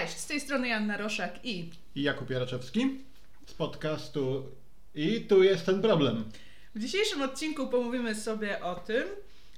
Cześć, 0.00 0.18
z 0.18 0.26
tej 0.26 0.40
strony 0.40 0.68
Janna 0.68 0.96
Roszak 0.96 1.44
i... 1.44 1.70
I 1.94 2.02
Jakub 2.02 2.30
Jaraczewski 2.30 3.00
z 3.46 3.54
podcastu 3.54 4.46
I 4.94 5.20
tu 5.20 5.42
jest 5.42 5.66
ten 5.66 5.82
problem. 5.82 6.30
W 6.74 6.78
dzisiejszym 6.78 7.22
odcinku 7.22 7.66
pomówimy 7.66 8.14
sobie 8.14 8.64
o 8.64 8.74
tym, 8.74 9.04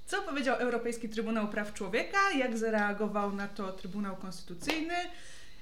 co 0.06 0.22
powiedział 0.22 0.56
Europejski 0.56 1.08
Trybunał 1.08 1.48
Praw 1.48 1.74
Człowieka, 1.74 2.18
jak 2.38 2.58
zareagował 2.58 3.32
na 3.32 3.48
to 3.48 3.72
Trybunał 3.72 4.16
Konstytucyjny, 4.16 4.94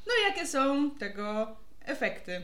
no 0.07 0.12
i 0.20 0.29
jakie 0.29 0.46
są 0.46 0.90
tego 0.90 1.56
efekty. 1.84 2.43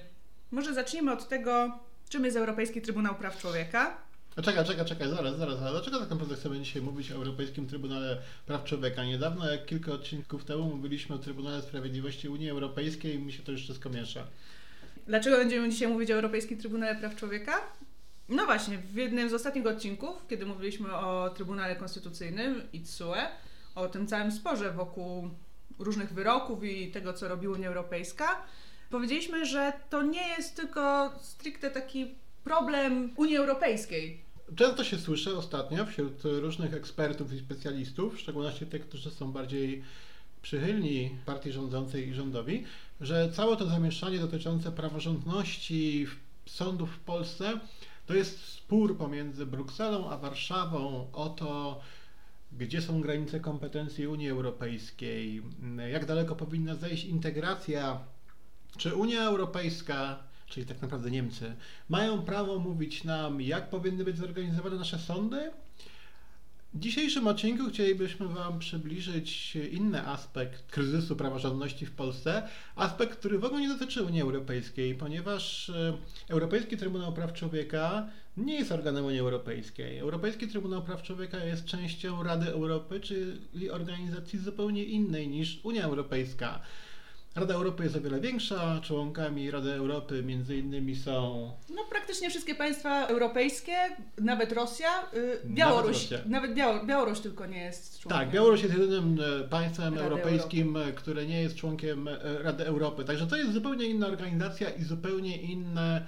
Może 0.51 0.75
zacznijmy 0.75 1.13
od 1.13 1.29
tego, 1.29 1.79
czym 2.09 2.25
jest 2.25 2.37
Europejski 2.37 2.83
Trybunał 2.83 3.15
Praw 3.15 3.39
Człowieka. 3.39 3.97
A 4.37 4.43
czekaj, 4.43 4.65
czekaj, 4.65 4.85
czekaj, 4.85 5.09
zaraz, 5.09 5.37
zaraz, 5.37 5.59
zaraz. 5.59 5.73
Dlaczego 5.73 6.01
tak 6.01 6.11
naprawdę 6.11 6.35
chcemy 6.37 6.61
dzisiaj 6.61 6.83
mówić 6.83 7.13
o 7.13 7.15
Europejskim 7.15 7.67
Trybunale 7.67 8.19
Praw 8.47 8.65
Człowieka? 8.65 9.05
Niedawno, 9.05 9.51
jak 9.51 9.67
kilka 9.67 9.93
odcinków 9.93 10.45
temu, 10.45 10.77
mówiliśmy 10.77 11.15
o 11.15 11.19
Trybunale 11.19 11.63
Sprawiedliwości 11.63 12.29
Unii 12.29 12.51
Europejskiej 12.51 13.15
i 13.15 13.19
mi 13.19 13.33
się 13.33 13.43
to 13.43 13.53
już 13.53 13.63
wszystko 13.63 13.91
miesza. 13.91 14.27
Dlaczego 15.07 15.37
będziemy 15.37 15.71
dzisiaj 15.71 15.89
mówić 15.89 16.11
o 16.11 16.15
Europejskim 16.15 16.59
Trybunale 16.59 16.95
Praw 16.95 17.17
Człowieka? 17.17 17.53
No 18.29 18.47
właśnie, 18.47 18.79
w 18.79 18.95
jednym 18.95 19.31
z 19.31 19.35
ostatnich 19.35 19.67
odcinków, 19.67 20.27
kiedy 20.29 20.47
mówiliśmy 20.47 20.97
o 20.97 21.31
Trybunale 21.31 21.77
Konstytucyjnym 21.77 22.63
i 22.73 22.81
TSUE, 22.81 23.15
o 23.75 23.89
tym 23.89 24.07
całym 24.07 24.33
sporze 24.33 24.73
wokół 24.73 25.31
różnych 25.79 26.13
wyroków 26.13 26.65
i 26.65 26.91
tego, 26.91 27.13
co 27.13 27.29
robi 27.29 27.49
Unia 27.49 27.69
Europejska, 27.69 28.43
powiedzieliśmy, 28.91 29.47
że 29.47 29.73
to 29.91 30.03
nie 30.03 30.29
jest 30.29 30.57
tylko 30.57 31.13
stricte 31.21 31.71
taki 31.71 32.15
problem 32.45 33.11
Unii 33.17 33.37
Europejskiej. 33.37 34.23
Często 34.57 34.85
się 34.85 34.99
słyszy 34.99 35.37
ostatnio 35.37 35.87
wśród 35.87 36.23
różnych 36.25 36.75
ekspertów 36.75 37.33
i 37.33 37.39
specjalistów, 37.39 38.15
w 38.15 38.21
szczególności 38.21 38.67
tych, 38.67 38.89
którzy 38.89 39.11
są 39.11 39.33
bardziej 39.33 39.83
przychylni 40.43 41.11
partii 41.27 41.53
rządzącej 41.53 42.09
i 42.09 42.15
rządowi, 42.15 42.65
że 43.01 43.33
całe 43.33 43.57
to 43.57 43.67
zamieszanie 43.67 44.19
dotyczące 44.19 44.73
praworządności 44.73 46.07
sądów 46.47 46.91
w 46.91 46.99
Polsce 46.99 47.61
to 48.07 48.15
jest 48.15 48.45
spór 48.45 48.99
pomiędzy 48.99 49.47
Brukselą 49.47 50.11
a 50.11 50.17
Warszawą 50.17 51.11
o 51.13 51.29
to, 51.29 51.81
gdzie 52.53 52.83
są 52.83 53.01
granice 53.01 53.41
kompetencji 53.41 54.07
Unii 54.07 54.31
Europejskiej, 54.31 55.43
jak 55.93 56.07
daleko 56.07 56.37
powinna 56.37 56.75
zejść 56.75 57.05
integracja, 57.05 58.01
czy 58.77 58.95
Unia 58.95 59.23
Europejska 59.23 60.19
czyli 60.53 60.67
tak 60.67 60.83
naprawdę 60.83 61.11
Niemcy, 61.11 61.55
mają 61.89 62.23
prawo 62.23 62.59
mówić 62.59 63.05
nam, 63.05 63.41
jak 63.41 63.71
powinny 63.71 64.05
być 64.05 64.19
zorganizowane 64.19 64.77
nasze 64.77 64.99
sądy. 64.99 65.51
W 66.75 66.79
dzisiejszym 66.79 67.27
odcinku 67.27 67.69
chcielibyśmy 67.69 68.29
Wam 68.29 68.59
przybliżyć 68.59 69.57
inny 69.57 70.07
aspekt 70.07 70.71
kryzysu 70.71 71.17
praworządności 71.17 71.87
w 71.87 71.93
Polsce, 71.93 72.49
aspekt, 72.77 73.19
który 73.19 73.39
w 73.39 73.45
ogóle 73.45 73.61
nie 73.61 73.69
dotyczy 73.69 74.03
Unii 74.03 74.23
Europejskiej, 74.23 74.95
ponieważ 74.95 75.71
e, 75.71 75.93
Europejski 76.29 76.77
Trybunał 76.77 77.13
Praw 77.13 77.33
Człowieka 77.33 78.09
nie 78.37 78.55
jest 78.55 78.73
organem 78.73 79.05
Unii 79.05 79.21
Europejskiej. 79.21 79.99
Europejski 79.99 80.49
Trybunał 80.49 80.83
Praw 80.83 81.03
Człowieka 81.03 81.45
jest 81.45 81.65
częścią 81.65 82.23
Rady 82.23 82.51
Europy, 82.51 83.01
czyli 83.01 83.71
organizacji 83.71 84.39
zupełnie 84.39 84.85
innej 84.85 85.29
niż 85.29 85.61
Unia 85.63 85.85
Europejska. 85.85 86.61
Rada 87.35 87.55
Europy 87.55 87.83
jest 87.85 87.97
o 87.97 88.01
wiele 88.01 88.21
większa. 88.21 88.81
Członkami 88.81 89.51
Rady 89.51 89.73
Europy 89.73 90.23
między 90.23 90.57
innymi 90.57 90.97
są. 90.97 91.53
No 91.75 91.85
praktycznie 91.91 92.31
wszystkie 92.31 92.55
państwa 92.55 93.07
europejskie, 93.07 93.73
nawet 94.19 94.53
Rosja, 94.53 94.89
yy, 95.13 95.41
Białoruś. 95.47 96.11
Nawet, 96.11 96.27
nawet 96.27 96.55
Białoruś, 96.55 96.87
Białoruś 96.87 97.21
tylko 97.21 97.47
nie 97.47 97.63
jest 97.63 98.01
członkiem. 98.01 98.19
Tak, 98.19 98.31
Białoruś 98.31 98.63
jest 98.63 98.75
jedynym 98.75 99.19
e, 99.41 99.49
państwem 99.49 99.95
Rady 99.95 100.05
europejskim, 100.05 100.77
Europy. 100.77 100.93
które 100.93 101.27
nie 101.27 101.43
jest 101.43 101.57
członkiem 101.57 102.09
e, 102.09 102.19
Rady 102.43 102.67
Europy. 102.67 103.05
Także 103.05 103.27
to 103.27 103.37
jest 103.37 103.53
zupełnie 103.53 103.87
inna 103.87 104.07
organizacja 104.07 104.71
i 104.71 104.83
zupełnie 104.85 105.37
inne 105.37 106.07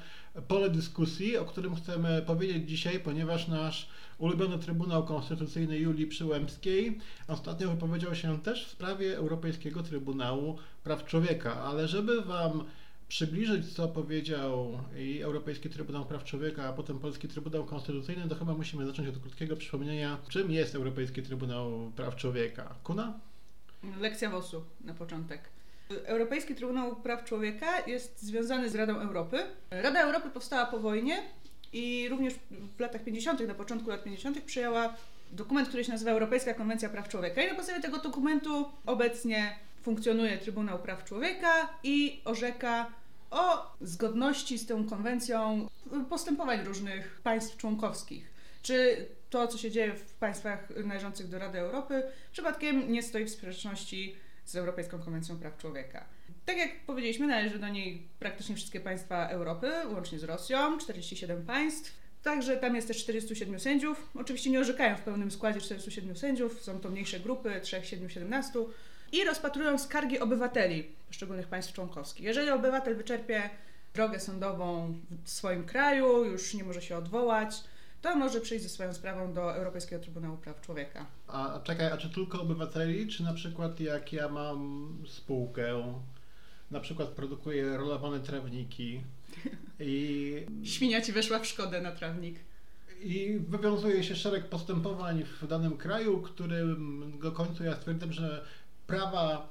pole 0.48 0.70
dyskusji, 0.70 1.36
o 1.36 1.45
którym 1.45 1.77
chcemy 1.77 2.22
powiedzieć 2.27 2.69
dzisiaj, 2.69 3.01
ponieważ 3.01 3.48
nasz 3.48 3.89
ulubiony 4.19 4.58
Trybunał 4.58 5.05
Konstytucyjny 5.05 5.79
Julii 5.79 6.07
Przyłębskiej 6.07 6.98
ostatnio 7.29 7.70
wypowiedział 7.70 8.14
się 8.14 8.41
też 8.41 8.67
w 8.67 8.70
sprawie 8.70 9.17
Europejskiego 9.17 9.83
Trybunału 9.83 10.58
Praw 10.85 11.05
Człowieka, 11.05 11.63
ale 11.63 11.89
żeby 11.89 12.23
Wam 12.23 12.64
przybliżyć, 13.08 13.74
co 13.74 13.89
powiedział 13.89 14.79
i 14.97 15.23
Europejski 15.23 15.70
Trybunał 15.70 16.05
Praw 16.05 16.24
Człowieka, 16.24 16.64
a 16.64 16.73
potem 16.73 16.98
Polski 16.98 17.29
Trybunał 17.29 17.64
Konstytucyjny, 17.64 18.29
to 18.29 18.35
chyba 18.35 18.55
musimy 18.55 18.86
zacząć 18.86 19.08
od 19.08 19.19
krótkiego 19.19 19.57
przypomnienia, 19.57 20.19
czym 20.29 20.51
jest 20.51 20.74
Europejski 20.74 21.23
Trybunał 21.23 21.92
Praw 21.97 22.17
Człowieka. 22.17 22.74
Kuna? 22.85 23.20
Lekcja 24.01 24.30
WOS-u 24.30 24.64
na 24.80 24.95
początek. 24.95 25.41
Europejski 26.05 26.55
Trybunał 26.55 26.97
Praw 26.97 27.24
Człowieka 27.24 27.86
jest 27.86 28.23
związany 28.23 28.70
z 28.70 28.74
Radą 28.74 29.01
Europy. 29.01 29.39
Rada 29.70 30.03
Europy 30.03 30.30
powstała 30.30 30.67
po 30.67 30.79
wojnie 30.79 31.23
i 31.74 32.08
również 32.08 32.35
w 32.77 32.80
latach 32.80 33.05
50., 33.05 33.40
na 33.40 33.55
początku 33.55 33.90
lat 33.90 34.05
50., 34.05 34.40
przyjęła 34.40 34.95
dokument, 35.33 35.68
który 35.68 35.85
się 35.85 35.92
nazywa 35.92 36.11
Europejska 36.11 36.55
Konwencja 36.55 36.89
Praw 36.89 37.08
Człowieka. 37.08 37.42
I 37.42 37.48
na 37.48 37.55
podstawie 37.55 37.80
tego 37.80 37.98
dokumentu 37.98 38.68
obecnie 38.86 39.58
funkcjonuje 39.83 40.39
Trybunał 40.39 40.79
Praw 40.79 41.05
Człowieka 41.05 41.68
i 41.83 42.20
orzeka 42.24 42.86
o 43.30 43.73
zgodności 43.80 44.58
z 44.58 44.67
tą 44.67 44.89
konwencją 44.89 45.68
postępowań 46.08 46.64
różnych 46.64 47.20
państw 47.23 47.57
członkowskich. 47.57 48.30
Czy 48.62 49.06
to, 49.30 49.48
co 49.48 49.58
się 49.58 49.70
dzieje 49.70 49.95
w 49.95 50.14
państwach 50.14 50.70
należących 50.85 51.29
do 51.29 51.39
Rady 51.39 51.58
Europy, 51.58 52.02
przypadkiem 52.33 52.92
nie 52.92 53.02
stoi 53.02 53.24
w 53.24 53.30
sprzeczności 53.30 54.17
z 54.45 54.56
Europejską 54.56 54.98
Konwencją 54.98 55.39
Praw 55.39 55.58
Człowieka. 55.58 56.05
Tak 56.44 56.56
jak 56.56 56.80
powiedzieliśmy, 56.86 57.27
należy 57.27 57.58
do 57.58 57.68
niej 57.68 58.02
praktycznie 58.18 58.56
wszystkie 58.56 58.80
państwa 58.80 59.28
Europy, 59.28 59.72
łącznie 59.92 60.18
z 60.18 60.24
Rosją, 60.24 60.78
47 60.78 61.46
państw. 61.46 62.05
Także 62.22 62.56
tam 62.56 62.77
jest 62.77 62.88
też 62.88 62.98
407 62.98 63.60
sędziów. 63.60 64.10
Oczywiście 64.14 64.50
nie 64.50 64.60
orzekają 64.60 64.96
w 64.96 65.00
pełnym 65.00 65.30
składzie 65.30 65.60
407 65.60 66.16
sędziów, 66.16 66.62
są 66.62 66.80
to 66.80 66.90
mniejsze 66.90 67.20
grupy, 67.20 67.60
3, 67.62 67.80
7, 67.84 68.10
17 68.10 68.58
i 69.12 69.24
rozpatrują 69.24 69.78
skargi 69.78 70.20
obywateli 70.20 70.82
poszczególnych 71.08 71.46
państw 71.46 71.72
członkowskich. 71.72 72.27
Jeżeli 72.27 72.50
obywatel 72.50 72.96
wyczerpie 72.96 73.50
drogę 73.94 74.20
sądową 74.20 74.94
w 75.24 75.30
swoim 75.30 75.64
kraju, 75.64 76.24
już 76.24 76.55
nie 76.55 76.64
może 76.64 76.82
się 76.82 76.96
odwołać, 76.96 77.64
to 78.02 78.16
może 78.16 78.40
przyjść 78.40 78.64
ze 78.64 78.70
swoją 78.70 78.94
sprawą 78.94 79.32
do 79.32 79.56
Europejskiego 79.56 80.02
Trybunału 80.02 80.36
Praw 80.36 80.61
Człowieka. 80.61 81.06
A 81.28 81.61
czekaj, 81.64 81.86
a 81.86 81.96
czy 81.96 82.11
tylko 82.11 82.42
obywateli, 82.42 83.08
czy 83.08 83.22
na 83.22 83.34
przykład 83.34 83.80
jak 83.80 84.12
ja 84.12 84.28
mam 84.28 84.88
spółkę, 85.06 85.94
na 86.70 86.80
przykład 86.80 87.08
produkuję 87.08 87.77
rolowane 87.77 88.20
trawniki 88.20 89.01
i... 89.80 90.47
Świnia 90.64 91.01
ci 91.01 91.13
weszła 91.13 91.39
w 91.39 91.47
szkodę 91.47 91.80
na 91.80 91.92
trawnik. 91.92 92.36
I 93.02 93.39
wywiązuje 93.48 94.02
się 94.02 94.17
szereg 94.17 94.48
postępowań 94.48 95.24
w 95.24 95.47
danym 95.47 95.77
kraju, 95.77 96.23
którego 96.23 97.33
końcu 97.33 97.64
ja 97.64 97.77
stwierdzam, 97.77 98.13
że 98.13 98.45
prawa 98.86 99.48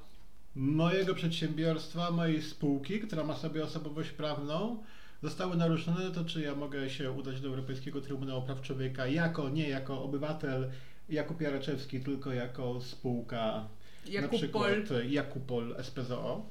mojego 0.54 1.14
przedsiębiorstwa, 1.14 2.10
mojej 2.10 2.42
spółki, 2.42 3.00
która 3.00 3.24
ma 3.24 3.36
sobie 3.36 3.64
osobowość 3.64 4.10
prawną, 4.10 4.82
zostały 5.22 5.56
naruszone, 5.56 6.10
to 6.10 6.24
czy 6.24 6.40
ja 6.42 6.54
mogę 6.54 6.90
się 6.90 7.10
udać 7.10 7.40
do 7.40 7.48
Europejskiego 7.48 8.00
Trybunału 8.00 8.42
Praw 8.42 8.62
Człowieka 8.62 9.06
jako, 9.06 9.48
nie 9.48 9.68
jako 9.68 10.02
obywatel 10.02 10.70
Jakub 11.08 11.40
Jaraczewski, 11.40 12.00
tylko 12.00 12.32
jako 12.32 12.80
spółka, 12.80 13.68
Jakupol. 14.06 14.22
na 14.22 14.38
przykład 14.38 15.04
Jakupol 15.08 15.76
SPZO? 15.82 16.46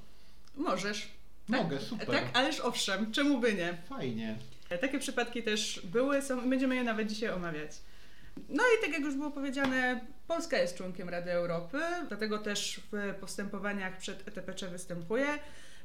Możesz. 0.56 1.12
Mogę, 1.48 1.78
tak, 1.78 1.86
super. 1.86 2.08
Tak, 2.08 2.24
ależ 2.34 2.60
owszem, 2.60 3.12
czemu 3.12 3.38
by 3.38 3.54
nie? 3.54 3.78
Fajnie. 3.90 4.36
Takie 4.82 5.00
przypadki 5.00 5.44
też 5.44 5.82
były, 5.84 6.22
są, 6.22 6.50
będziemy 6.50 6.76
je 6.76 6.84
nawet 6.84 7.08
dzisiaj 7.08 7.30
omawiać. 7.30 7.72
No 8.50 8.64
i 8.64 8.82
tak 8.82 8.94
jak 8.94 9.02
już 9.02 9.16
było 9.16 9.32
powiedziane, 9.32 10.00
Polska 10.28 10.58
jest 10.58 10.78
członkiem 10.78 11.10
Rady 11.10 11.32
Europy, 11.32 11.80
dlatego 12.08 12.38
też 12.38 12.82
w 12.92 13.14
postępowaniach 13.20 13.98
przed 13.98 14.28
ETPC 14.28 14.68
występuje. 14.68 15.28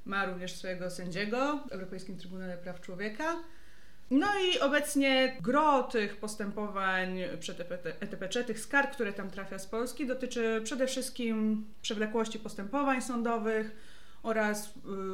Ma 0.05 0.27
również 0.27 0.53
swojego 0.53 0.91
sędziego 0.91 1.65
w 1.69 1.73
Europejskim 1.73 2.19
Trybunale 2.19 2.59
Praw 2.59 2.81
Człowieka. 2.81 3.37
No 4.11 4.27
i 4.41 4.61
obecnie 4.61 5.37
gro 5.41 5.83
tych 5.83 6.17
postępowań 6.17 7.19
przed 7.41 7.61
ETPC, 8.01 8.45
tych 8.45 8.61
skarg, 8.61 8.93
które 8.93 9.13
tam 9.13 9.31
trafia 9.31 9.59
z 9.59 9.67
Polski, 9.67 10.07
dotyczy 10.07 10.61
przede 10.65 10.87
wszystkim 10.87 11.67
przewlekłości 11.83 12.39
postępowań 12.39 13.03
sądowych 13.03 13.71
oraz 14.23 14.67
y, 14.67 14.71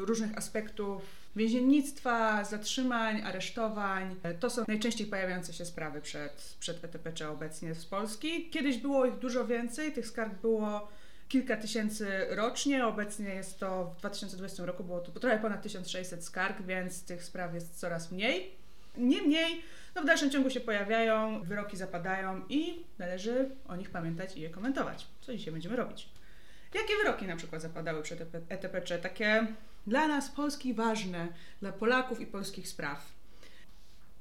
różnych 0.06 0.38
aspektów 0.38 1.02
więziennictwa, 1.36 2.44
zatrzymań, 2.44 3.22
aresztowań. 3.22 4.16
To 4.40 4.50
są 4.50 4.64
najczęściej 4.68 5.06
pojawiające 5.06 5.52
się 5.52 5.64
sprawy 5.64 6.00
przed, 6.00 6.56
przed 6.60 6.84
ETPC 6.84 7.30
obecnie 7.30 7.74
z 7.74 7.86
Polski. 7.86 8.50
Kiedyś 8.50 8.78
było 8.78 9.06
ich 9.06 9.18
dużo 9.18 9.46
więcej, 9.46 9.92
tych 9.92 10.06
skarg 10.06 10.40
było 10.40 10.88
kilka 11.28 11.56
tysięcy 11.56 12.26
rocznie. 12.30 12.86
Obecnie 12.86 13.28
jest 13.28 13.58
to 13.58 13.84
w 13.84 13.98
2020 13.98 14.66
roku 14.66 14.84
było 14.84 15.00
to 15.00 15.20
trochę 15.20 15.38
ponad 15.38 15.62
1600 15.62 16.24
skarg, 16.24 16.62
więc 16.62 17.04
tych 17.04 17.24
spraw 17.24 17.54
jest 17.54 17.80
coraz 17.80 18.12
mniej. 18.12 18.50
Niemniej, 18.96 19.62
no 19.94 20.02
w 20.02 20.06
dalszym 20.06 20.30
ciągu 20.30 20.50
się 20.50 20.60
pojawiają, 20.60 21.42
wyroki 21.42 21.76
zapadają 21.76 22.42
i 22.48 22.84
należy 22.98 23.50
o 23.68 23.76
nich 23.76 23.90
pamiętać 23.90 24.36
i 24.36 24.40
je 24.40 24.50
komentować, 24.50 25.06
co 25.20 25.32
dzisiaj 25.32 25.52
będziemy 25.52 25.76
robić. 25.76 26.08
Jakie 26.74 26.96
wyroki 26.96 27.26
na 27.26 27.36
przykład 27.36 27.62
zapadały 27.62 28.02
przed 28.02 28.20
ETPC? 28.48 28.98
Takie 28.98 29.46
dla 29.86 30.08
nas 30.08 30.28
Polski 30.28 30.74
ważne, 30.74 31.28
dla 31.60 31.72
Polaków 31.72 32.20
i 32.20 32.26
polskich 32.26 32.68
spraw. 32.68 33.12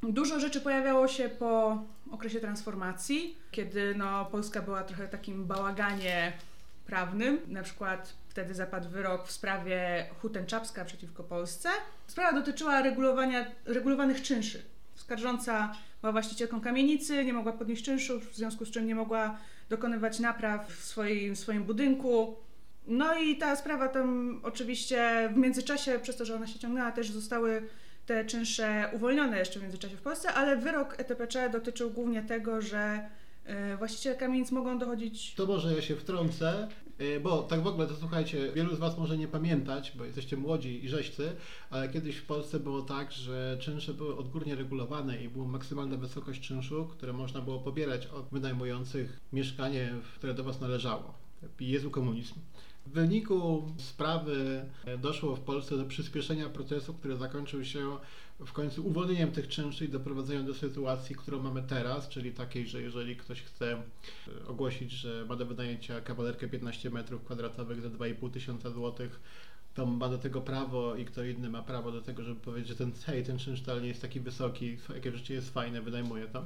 Dużo 0.04 0.40
rzeczy 0.40 0.62
pojawiało 0.62 1.08
się 1.08 1.30
po 1.30 1.84
okresie 2.12 2.40
transformacji, 2.40 3.38
kiedy 3.52 3.96
no, 3.96 4.26
Polska 4.26 4.62
była 4.62 4.84
trochę 4.84 5.08
takim 5.08 5.46
bałaganie 5.46 6.34
prawnym. 6.86 7.40
Na 7.48 7.64
przykład 7.64 8.14
wtedy 8.30 8.54
zapadł 8.54 8.90
wyrok 8.90 9.28
w 9.28 9.32
sprawie 9.32 10.06
Hutenczapska 10.22 10.86
przeciwko 10.86 11.24
Polsce. 11.24 11.70
Sprawa 12.08 12.40
dotyczyła 12.40 12.82
regulowania, 12.82 13.46
regulowanych 13.66 14.22
czynszy. 14.22 14.64
Skarżąca 14.96 15.76
była 16.02 16.12
właścicielką 16.12 16.62
kamienicy, 16.62 17.26
nie 17.26 17.34
mogła 17.34 17.54
podnieść 17.54 17.86
czynszu, 17.86 18.20
w 18.20 18.36
związku 18.36 18.66
z 18.66 18.72
czym 18.72 18.88
nie 18.88 18.96
mogła 18.96 19.38
dokonywać 19.70 20.20
napraw 20.20 20.68
w 20.68 20.84
swoim, 20.84 21.36
w 21.36 21.40
swoim 21.40 21.64
budynku. 21.64 22.36
No 22.88 23.18
i 23.18 23.38
ta 23.38 23.56
sprawa 23.56 23.88
tam 23.88 24.40
oczywiście 24.44 25.30
w 25.34 25.38
międzyczasie, 25.38 26.00
przez 26.00 26.16
to, 26.16 26.26
że 26.26 26.36
ona 26.36 26.48
się 26.48 26.60
ciągnęła, 26.60 26.92
też 26.92 27.12
zostały 27.12 27.68
te 28.06 28.26
czynsze 28.26 28.90
uwolnione 28.94 29.40
jeszcze 29.40 29.60
w 29.60 29.64
międzyczasie 29.64 29.98
w 29.98 30.02
Polsce, 30.02 30.34
ale 30.34 30.58
wyrok 30.58 31.00
ETPC 31.00 31.50
dotyczył 31.50 31.90
głównie 31.90 32.24
tego, 32.24 32.62
że 32.62 33.10
y, 33.74 33.78
właściciele 33.78 34.16
kamienic 34.16 34.52
mogą 34.52 34.80
dochodzić. 34.80 35.36
To 35.36 35.46
może 35.46 35.76
ja 35.76 35.82
się 35.82 35.96
wtrącę, 35.96 36.68
bo 37.24 37.44
tak 37.44 37.64
w 37.64 37.68
ogóle 37.68 37.88
to 37.88 37.96
słuchajcie, 37.96 38.52
wielu 38.56 38.76
z 38.76 38.80
Was 38.80 38.98
może 38.98 39.18
nie 39.18 39.28
pamiętać, 39.28 39.94
bo 39.96 40.06
jesteście 40.06 40.38
młodzi 40.38 40.86
i 40.86 40.90
rzeźcy, 40.90 41.36
ale 41.70 41.90
kiedyś 41.90 42.16
w 42.16 42.26
Polsce 42.26 42.60
było 42.60 42.82
tak, 42.82 43.12
że 43.12 43.58
czynsze 43.62 43.94
były 43.94 44.18
odgórnie 44.18 44.56
regulowane 44.56 45.24
i 45.24 45.30
była 45.30 45.48
maksymalna 45.48 45.98
wysokość 45.98 46.42
czynszu, 46.42 46.88
które 46.92 47.14
można 47.14 47.42
było 47.42 47.60
pobierać 47.60 48.08
od 48.08 48.30
wynajmujących 48.32 49.20
mieszkanie, 49.34 49.94
które 50.16 50.34
do 50.34 50.44
Was 50.44 50.62
należało. 50.62 51.14
Jezu 51.60 51.92
komunizm. 51.92 52.36
W 52.86 52.92
wyniku 52.92 53.64
sprawy 53.78 54.66
doszło 54.98 55.36
w 55.36 55.40
Polsce 55.40 55.78
do 55.78 55.86
przyspieszenia 55.86 56.50
procesu, 56.50 56.94
który 56.94 57.18
zakończył 57.18 57.66
się 57.66 57.98
w 58.40 58.54
końcu 58.54 58.88
uwolnieniem 58.88 59.32
tych 59.32 59.48
czynszy 59.48 59.86
i 59.86 59.90
doprowadzeniem 59.90 60.46
do 60.46 60.54
sytuacji, 60.54 61.16
którą 61.16 61.44
mamy 61.44 61.64
teraz, 61.64 62.10
czyli 62.10 62.32
takiej, 62.32 62.68
że 62.68 62.82
jeżeli 62.82 63.16
ktoś 63.16 63.42
chce 63.42 63.84
ogłosić, 64.48 64.92
że 64.92 65.26
ma 65.30 65.36
do 65.36 65.46
wynajęcia 65.46 66.02
kawalerkę 66.02 66.48
15 66.48 66.90
metrów 66.90 67.24
kwadratowych 67.24 67.82
za 67.82 67.90
2,5 67.90 68.32
tysiąca 68.32 68.72
złotych, 68.72 69.20
to 69.74 69.86
ma 69.86 70.10
do 70.10 70.18
tego 70.18 70.42
prawo 70.42 70.96
i 70.96 71.06
kto 71.06 71.24
inny 71.24 71.50
ma 71.50 71.62
prawo 71.62 71.92
do 71.92 72.02
tego, 72.02 72.24
żeby 72.24 72.40
powiedzieć, 72.40 72.68
że 72.70 72.76
ten, 72.76 72.92
hej, 73.06 73.24
ten 73.24 73.40
czynsz 73.40 73.62
nie 73.82 73.88
jest 73.88 74.02
taki 74.02 74.20
wysoki, 74.20 74.78
jakie 74.96 75.12
życie 75.12 75.34
jest 75.34 75.54
fajne, 75.54 75.82
wynajmuje 75.82 76.28
to. 76.28 76.44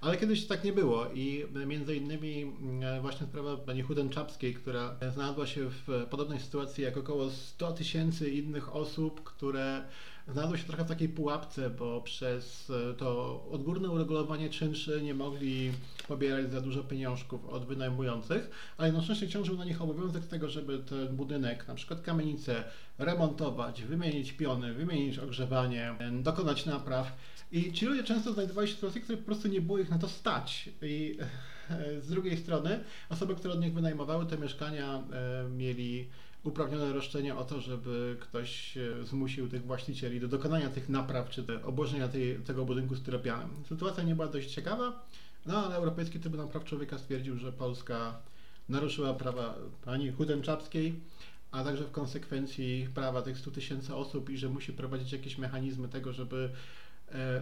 Ale 0.00 0.16
kiedyś 0.16 0.46
tak 0.46 0.64
nie 0.64 0.72
było 0.72 1.06
i 1.14 1.46
między 1.66 1.96
innymi 1.96 2.42
mm, 2.42 3.02
właśnie 3.02 3.26
sprawa 3.26 3.56
pani 3.56 3.82
Hudenczapskiej, 3.82 4.54
która 4.54 4.96
znalazła 5.14 5.46
się 5.46 5.70
w 5.70 6.06
podobnej 6.10 6.40
sytuacji 6.40 6.84
jak 6.84 6.96
około 6.96 7.30
100 7.30 7.72
tysięcy 7.72 8.30
innych 8.30 8.76
osób, 8.76 9.24
które 9.24 9.84
znalazły 10.32 10.58
się 10.58 10.64
trochę 10.64 10.84
w 10.84 10.88
takiej 10.88 11.08
pułapce, 11.08 11.70
bo 11.70 12.00
przez 12.00 12.72
to 12.98 13.40
odgórne 13.50 13.90
uregulowanie 13.90 14.50
czynszy 14.50 15.02
nie 15.02 15.14
mogli 15.14 15.72
pobierać 16.08 16.52
za 16.52 16.60
dużo 16.60 16.84
pieniążków 16.84 17.46
od 17.46 17.66
wynajmujących, 17.66 18.50
ale 18.76 18.88
jednocześnie 18.88 19.28
ciążył 19.28 19.56
na 19.56 19.64
nich 19.64 19.82
obowiązek 19.82 20.26
tego, 20.26 20.48
żeby 20.48 20.78
ten 20.78 21.16
budynek, 21.16 21.68
na 21.68 21.74
przykład 21.74 22.02
kamienicę, 22.02 22.64
remontować, 22.98 23.82
wymienić 23.82 24.32
piony, 24.32 24.74
wymienić 24.74 25.18
ogrzewanie, 25.18 25.94
dokonać 26.22 26.66
napraw. 26.66 27.12
I 27.52 27.72
ci 27.72 27.86
ludzie 27.86 28.04
często 28.04 28.32
znajdowali 28.32 28.68
się 28.68 28.72
w 28.72 28.76
sytuacji, 28.76 29.00
które 29.00 29.18
po 29.18 29.24
prostu 29.24 29.48
nie 29.48 29.60
było 29.60 29.78
ich 29.78 29.90
na 29.90 29.98
to 29.98 30.08
stać. 30.08 30.70
I 30.82 31.18
e, 31.70 32.00
z 32.00 32.08
drugiej 32.08 32.36
strony 32.36 32.80
osoby, 33.08 33.34
które 33.34 33.54
od 33.54 33.60
nich 33.60 33.74
wynajmowały 33.74 34.26
te 34.26 34.38
mieszkania, 34.38 35.02
e, 35.12 35.48
mieli 35.48 36.08
uprawnione 36.44 36.92
roszczenie 36.92 37.36
o 37.36 37.44
to, 37.44 37.60
żeby 37.60 38.16
ktoś 38.20 38.76
e, 38.76 39.04
zmusił 39.04 39.48
tych 39.48 39.62
właścicieli 39.62 40.20
do 40.20 40.28
dokonania 40.28 40.70
tych 40.70 40.88
napraw 40.88 41.30
czy 41.30 41.44
obłożenia 41.64 42.08
tej, 42.08 42.36
tego 42.38 42.64
budynku 42.64 42.96
styropianem. 42.96 43.50
Sytuacja 43.68 44.02
nie 44.02 44.14
była 44.14 44.28
dość 44.28 44.50
ciekawa, 44.50 45.06
no 45.46 45.66
ale 45.66 45.74
Europejski 45.74 46.20
Trybunał 46.20 46.48
Praw 46.48 46.64
Człowieka 46.64 46.98
stwierdził, 46.98 47.38
że 47.38 47.52
Polska 47.52 48.14
naruszyła 48.68 49.14
prawa 49.14 49.54
pani 49.84 50.12
Hudenczapskiej, 50.12 51.00
a 51.50 51.64
także 51.64 51.84
w 51.84 51.90
konsekwencji 51.90 52.88
prawa 52.94 53.22
tych 53.22 53.38
100 53.38 53.50
tysięcy 53.50 53.94
osób 53.94 54.30
i 54.30 54.38
że 54.38 54.48
musi 54.48 54.72
prowadzić 54.72 55.12
jakieś 55.12 55.38
mechanizmy 55.38 55.88
tego, 55.88 56.12
żeby 56.12 56.50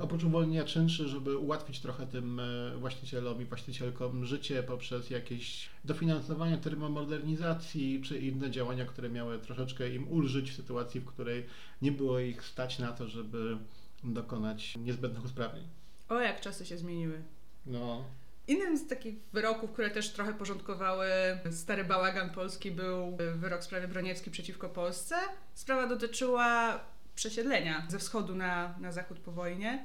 oprócz 0.01 0.25
uwolnienia 0.25 0.65
czynszy, 0.65 1.09
żeby 1.09 1.39
ułatwić 1.39 1.81
trochę 1.81 2.07
tym 2.07 2.41
e, 2.41 2.77
właścicielom 2.77 3.43
i 3.43 3.45
właścicielkom 3.45 4.25
życie 4.25 4.63
poprzez 4.63 5.11
jakieś 5.11 5.69
dofinansowanie 5.85 6.59
termomodernizacji 6.59 8.03
czy 8.05 8.19
inne 8.19 8.51
działania, 8.51 8.85
które 8.85 9.09
miały 9.09 9.39
troszeczkę 9.39 9.95
im 9.95 10.09
ulżyć 10.09 10.51
w 10.51 10.57
sytuacji, 10.57 11.01
w 11.01 11.05
której 11.05 11.47
nie 11.83 11.93
było 11.93 12.19
ich 12.19 12.45
stać 12.45 12.79
na 12.79 12.93
to, 12.93 13.09
żeby 13.09 13.59
dokonać 14.05 14.75
niezbędnych 14.77 15.25
usprawnień. 15.25 15.65
O, 16.09 16.21
jak 16.21 16.41
czasy 16.41 16.67
się 16.67 16.79
zmieniły. 16.79 17.23
No. 17.67 18.05
Innym 18.49 18.79
z 18.79 18.87
takich 18.87 19.15
wyroków, 19.33 19.73
które 19.73 19.91
też 19.91 20.13
trochę 20.13 20.35
porządkowały 20.35 21.07
stary 21.51 21.85
bałagan 21.85 22.31
polski, 22.31 22.71
był 22.71 23.17
wyrok 23.37 23.61
w 23.61 23.65
sprawie 23.65 23.89
Broniewski 23.89 24.31
przeciwko 24.31 24.69
Polsce. 24.69 25.17
Sprawa 25.55 25.87
dotyczyła 25.87 26.81
przesiedlenia 27.17 27.87
ze 27.89 27.99
wschodu 27.99 28.35
na, 28.35 28.75
na 28.81 28.93
zachód 28.93 29.19
po 29.19 29.33
wojnie, 29.33 29.85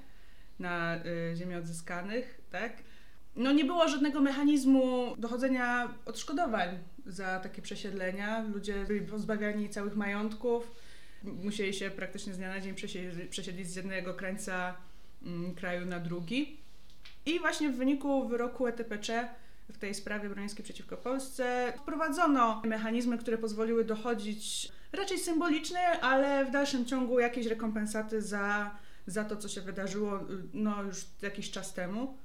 na 0.60 1.06
y, 1.06 1.36
ziemię 1.36 1.58
odzyskanych, 1.58 2.42
tak? 2.52 2.74
No 3.36 3.52
nie 3.52 3.66
było 3.66 3.88
żadnego 3.88 4.22
mechanizmu 4.22 5.16
dochodzenia 5.18 5.94
odszkodowań 6.06 6.80
za 7.06 7.40
takie 7.40 7.62
przesiedlenia. 7.62 8.44
Ludzie 8.54 8.86
byli 8.86 9.02
pozbawiani 9.02 9.70
całych 9.70 9.96
majątków, 9.96 10.72
musieli 11.24 11.74
się 11.74 11.90
praktycznie 11.90 12.34
z 12.34 12.38
dnia 12.38 12.50
na 12.50 12.60
dzień 12.60 12.76
przesiedlić 13.30 13.68
z 13.68 13.76
jednego 13.76 14.14
krańca 14.14 14.78
mm, 15.24 15.56
kraju 15.56 15.86
na 15.86 16.00
drugi. 16.00 16.58
I 17.26 17.40
właśnie 17.40 17.70
w 17.70 17.76
wyniku 17.76 18.28
wyroku 18.28 18.68
ETPC 18.68 19.30
w 19.70 19.78
tej 19.78 19.96
sprawie 19.96 20.30
Brońskiej 20.30 20.64
przeciwko 20.64 20.98
Polsce 20.98 21.74
wprowadzono 21.78 22.62
mechanizmy, 22.66 23.18
które 23.18 23.38
pozwoliły 23.38 23.86
dochodzić 23.86 24.72
raczej 24.94 25.20
symboliczne, 25.20 25.80
ale 26.02 26.46
w 26.46 26.52
dalszym 26.52 26.86
ciągu 26.86 27.20
jakieś 27.20 27.46
rekompensaty 27.46 28.22
za, 28.22 28.72
za 29.08 29.24
to, 29.24 29.38
co 29.38 29.48
się 29.48 29.62
wydarzyło 29.62 30.20
no, 30.54 30.84
już 30.84 30.98
jakiś 31.22 31.52
czas 31.52 31.74
temu. 31.74 32.18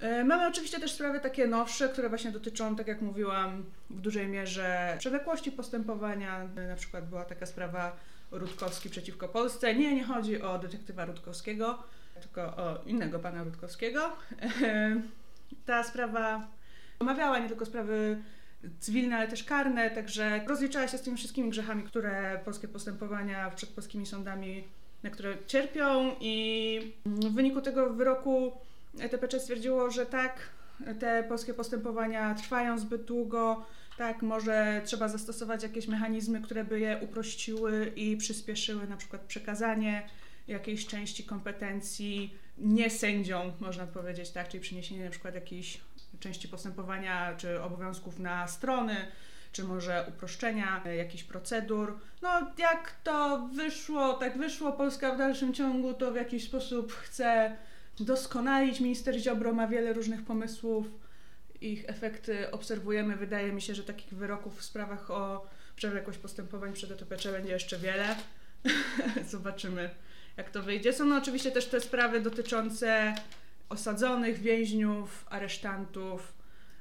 E, 0.00 0.24
mamy 0.24 0.46
oczywiście 0.46 0.80
też 0.80 0.92
sprawy 0.92 1.20
takie 1.20 1.46
nowsze, 1.46 1.88
które 1.88 2.08
właśnie 2.08 2.30
dotyczą, 2.32 2.76
tak 2.76 2.86
jak 2.86 3.00
mówiłam, 3.00 3.64
w 3.90 4.00
dużej 4.00 4.28
mierze 4.28 4.96
przewlekłości 4.98 5.52
postępowania. 5.52 6.48
Na 6.68 6.76
przykład 6.76 7.08
była 7.08 7.24
taka 7.24 7.46
sprawa 7.46 7.96
Rutkowski 8.30 8.90
przeciwko 8.90 9.28
Polsce. 9.28 9.74
Nie, 9.74 9.94
nie 9.94 10.04
chodzi 10.04 10.42
o 10.42 10.58
detektywa 10.58 11.04
Rutkowskiego, 11.04 11.82
tylko 12.20 12.42
o 12.42 12.82
innego 12.86 13.18
pana 13.18 13.44
Rutkowskiego. 13.44 14.12
E, 14.62 15.02
ta 15.66 15.84
sprawa 15.84 16.48
omawiała 16.98 17.38
nie 17.38 17.48
tylko 17.48 17.66
sprawy 17.66 18.22
cywilne, 18.80 19.16
ale 19.16 19.28
też 19.28 19.44
karne, 19.44 19.90
także 19.90 20.44
rozliczała 20.46 20.88
się 20.88 20.98
z 20.98 21.02
tymi 21.02 21.16
wszystkimi 21.16 21.50
grzechami, 21.50 21.82
które 21.82 22.40
polskie 22.44 22.68
postępowania 22.68 23.50
przed 23.50 23.70
polskimi 23.70 24.06
sądami, 24.06 24.64
na 25.02 25.10
które 25.10 25.36
cierpią 25.46 26.16
i 26.20 26.92
w 27.06 27.34
wyniku 27.34 27.60
tego 27.60 27.90
wyroku 27.90 28.52
ETPC 28.98 29.40
stwierdziło, 29.40 29.90
że 29.90 30.06
tak, 30.06 30.50
te 31.00 31.24
polskie 31.28 31.54
postępowania 31.54 32.34
trwają 32.34 32.78
zbyt 32.78 33.04
długo, 33.04 33.66
tak, 33.98 34.22
może 34.22 34.82
trzeba 34.84 35.08
zastosować 35.08 35.62
jakieś 35.62 35.88
mechanizmy, 35.88 36.40
które 36.40 36.64
by 36.64 36.80
je 36.80 36.98
uprościły 37.02 37.92
i 37.96 38.16
przyspieszyły, 38.16 38.86
na 38.86 38.96
przykład 38.96 39.22
przekazanie 39.22 40.08
jakiejś 40.48 40.86
części 40.86 41.24
kompetencji 41.24 42.34
nie 42.58 42.90
sędziom, 42.90 43.52
można 43.60 43.86
powiedzieć, 43.86 44.30
tak, 44.30 44.48
czyli 44.48 44.60
przeniesienie 44.60 45.04
na 45.04 45.10
przykład 45.10 45.34
jakiejś 45.34 45.80
części 46.20 46.48
postępowania 46.48 47.34
czy 47.36 47.62
obowiązków 47.62 48.18
na 48.18 48.48
strony, 48.48 48.96
czy 49.52 49.64
może 49.64 50.06
uproszczenia 50.08 50.82
jakichś 50.96 51.24
procedur. 51.24 51.98
No, 52.22 52.52
jak 52.58 52.94
to 53.04 53.48
wyszło, 53.52 54.12
tak 54.12 54.38
wyszło. 54.38 54.72
Polska 54.72 55.14
w 55.14 55.18
dalszym 55.18 55.54
ciągu 55.54 55.94
to 55.94 56.12
w 56.12 56.16
jakiś 56.16 56.44
sposób 56.44 56.92
chce 56.92 57.56
doskonalić. 58.00 58.80
Minister 58.80 59.18
Ziobro 59.18 59.52
ma 59.52 59.66
wiele 59.66 59.92
różnych 59.92 60.24
pomysłów. 60.24 60.86
Ich 61.60 61.88
efekty 61.88 62.50
obserwujemy. 62.50 63.16
Wydaje 63.16 63.52
mi 63.52 63.62
się, 63.62 63.74
że 63.74 63.84
takich 63.84 64.14
wyroków 64.14 64.58
w 64.58 64.64
sprawach 64.64 65.10
o 65.10 65.46
przewlekłość 65.76 66.18
postępowań 66.18 66.72
przed 66.72 66.90
ETPC 66.90 67.32
będzie 67.32 67.52
jeszcze 67.52 67.78
wiele. 67.78 68.16
Zobaczymy, 69.30 69.90
jak 70.36 70.50
to 70.50 70.62
wyjdzie. 70.62 70.92
Są 70.92 71.04
no, 71.04 71.16
oczywiście 71.16 71.50
też 71.50 71.66
te 71.66 71.80
sprawy 71.80 72.20
dotyczące 72.20 73.14
osadzonych 73.70 74.38
więźniów, 74.38 75.26
aresztantów. 75.30 76.32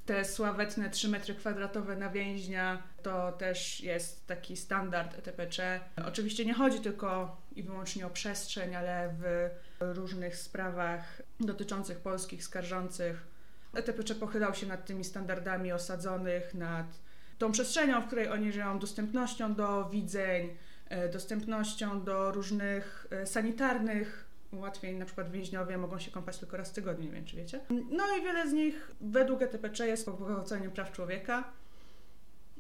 Te 0.06 0.26
sławetne 0.26 0.90
3 0.90 1.10
metry 1.10 1.36
kwadratowe 1.36 1.96
na 1.96 2.10
więźnia 2.10 2.84
to 3.04 3.32
też 3.32 3.82
jest 3.82 4.28
taki 4.28 4.58
standard 4.58 5.18
ETPC. 5.18 5.80
Oczywiście 6.06 6.46
nie 6.46 6.54
chodzi 6.54 6.80
tylko 6.80 7.38
i 7.56 7.64
wyłącznie 7.64 8.08
o 8.08 8.10
przestrzeń, 8.10 8.76
ale 8.76 9.16
w 9.20 9.50
różnych 9.80 10.36
sprawach 10.36 11.22
dotyczących 11.40 12.00
polskich 12.00 12.44
skarżących 12.44 13.28
ETPC 13.74 14.16
pochylał 14.16 14.56
się 14.56 14.68
nad 14.68 14.86
tymi 14.86 15.04
standardami 15.04 15.72
osadzonych, 15.72 16.54
nad 16.54 17.00
tą 17.38 17.52
przestrzenią, 17.52 18.02
w 18.02 18.08
której 18.08 18.30
oni 18.30 18.52
żyją, 18.52 18.80
dostępnością 18.80 19.56
do 19.56 19.90
widzeń, 19.90 20.58
e, 20.90 21.10
dostępnością 21.10 22.04
do 22.04 22.32
różnych 22.32 23.08
e, 23.12 23.26
sanitarnych 23.26 24.29
ułatwień, 24.52 24.98
na 24.98 25.06
przykład 25.06 25.32
więźniowie 25.32 25.78
mogą 25.78 26.00
się 26.00 26.12
kąpać 26.12 26.38
tylko 26.38 26.58
raz 26.58 26.70
w 26.70 26.74
tygodniu, 26.74 27.06
nie 27.06 27.12
wiem 27.12 27.26
czy 27.26 27.36
wiecie. 27.36 27.60
No 27.70 28.04
i 28.18 28.24
wiele 28.24 28.50
z 28.50 28.54
nich 28.54 28.92
według 29.02 29.42
ETPC 29.42 29.88
jest 29.88 30.06
pogwałceniem 30.06 30.72
praw 30.72 30.92
człowieka. 30.92 31.44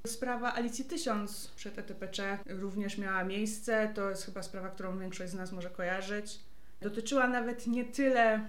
Sprawa 0.07 0.53
Alicji 0.53 0.85
Tysiąc 0.85 1.47
przed 1.55 1.79
ETPC 1.79 2.37
również 2.45 2.97
miała 2.97 3.23
miejsce. 3.23 3.91
To 3.95 4.09
jest 4.09 4.25
chyba 4.25 4.43
sprawa, 4.43 4.69
którą 4.69 4.99
większość 4.99 5.31
z 5.31 5.35
nas 5.35 5.51
może 5.51 5.69
kojarzyć. 5.69 6.39
Dotyczyła 6.81 7.27
nawet 7.27 7.67
nie 7.67 7.85
tyle 7.85 8.47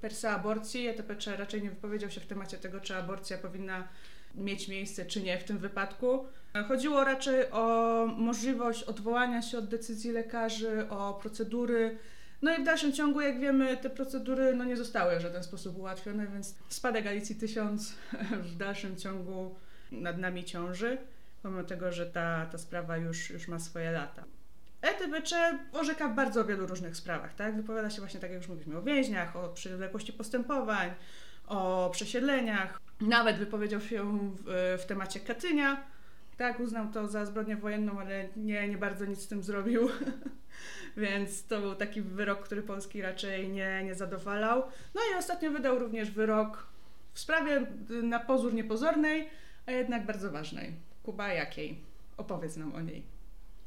per 0.00 0.14
se 0.14 0.30
aborcji. 0.30 0.86
ETPC 0.86 1.36
raczej 1.36 1.62
nie 1.62 1.70
wypowiedział 1.70 2.10
się 2.10 2.20
w 2.20 2.26
temacie 2.26 2.58
tego, 2.58 2.80
czy 2.80 2.96
aborcja 2.96 3.38
powinna 3.38 3.88
mieć 4.34 4.68
miejsce, 4.68 5.06
czy 5.06 5.22
nie 5.22 5.38
w 5.38 5.44
tym 5.44 5.58
wypadku. 5.58 6.26
Chodziło 6.68 7.04
raczej 7.04 7.50
o 7.50 8.06
możliwość 8.16 8.82
odwołania 8.82 9.42
się 9.42 9.58
od 9.58 9.68
decyzji 9.68 10.12
lekarzy, 10.12 10.88
o 10.88 11.14
procedury. 11.14 11.98
No 12.42 12.56
i 12.56 12.62
w 12.62 12.64
dalszym 12.64 12.92
ciągu, 12.92 13.20
jak 13.20 13.40
wiemy, 13.40 13.76
te 13.76 13.90
procedury 13.90 14.54
no, 14.54 14.64
nie 14.64 14.76
zostały 14.76 15.18
w 15.18 15.22
żaden 15.22 15.42
sposób 15.42 15.78
ułatwione, 15.78 16.26
więc 16.26 16.54
spadek 16.68 17.06
Alicji 17.06 17.36
1000 17.36 17.94
w 18.52 18.56
dalszym 18.56 18.96
ciągu 18.96 19.54
nad 19.92 20.18
nami 20.18 20.44
ciąży, 20.44 20.98
pomimo 21.42 21.64
tego, 21.64 21.92
że 21.92 22.06
ta, 22.06 22.46
ta 22.46 22.58
sprawa 22.58 22.96
już, 22.96 23.30
już 23.30 23.48
ma 23.48 23.58
swoje 23.58 23.90
lata. 23.90 24.24
ETBC 24.82 25.58
orzeka 25.72 26.08
w 26.08 26.14
bardzo 26.14 26.44
wielu 26.44 26.66
różnych 26.66 26.96
sprawach, 26.96 27.34
tak? 27.34 27.56
Wypowiada 27.56 27.90
się 27.90 28.00
właśnie 28.00 28.20
tak, 28.20 28.30
jak 28.30 28.38
już 28.38 28.48
mówiliśmy, 28.48 28.78
o 28.78 28.82
więźniach, 28.82 29.36
o 29.36 29.48
przewlekłości 29.48 30.12
postępowań, 30.12 30.90
o 31.46 31.90
przesiedleniach. 31.92 32.80
Nawet 33.00 33.36
wypowiedział 33.36 33.80
się 33.80 34.30
w, 34.46 34.78
w 34.82 34.86
temacie 34.86 35.20
Katynia. 35.20 35.84
Tak, 36.36 36.60
uznał 36.60 36.86
to 36.92 37.08
za 37.08 37.26
zbrodnię 37.26 37.56
wojenną, 37.56 38.00
ale 38.00 38.28
nie, 38.36 38.68
nie 38.68 38.78
bardzo 38.78 39.04
nic 39.04 39.20
z 39.20 39.28
tym 39.28 39.42
zrobił. 39.42 39.88
Więc 40.96 41.46
to 41.46 41.60
był 41.60 41.74
taki 41.74 42.02
wyrok, 42.02 42.40
który 42.40 42.62
Polski 42.62 43.02
raczej 43.02 43.48
nie, 43.48 43.84
nie 43.84 43.94
zadowalał. 43.94 44.62
No 44.94 45.00
i 45.12 45.18
ostatnio 45.18 45.50
wydał 45.50 45.78
również 45.78 46.10
wyrok 46.10 46.66
w 47.12 47.20
sprawie 47.20 47.66
na 48.02 48.20
pozór 48.20 48.54
niepozornej, 48.54 49.28
a 49.66 49.72
jednak 49.72 50.06
bardzo 50.06 50.30
ważnej. 50.30 50.74
Kuba, 51.02 51.32
jakiej? 51.32 51.78
Opowiedz 52.16 52.56
nam 52.56 52.74
o 52.74 52.80
niej. 52.80 53.02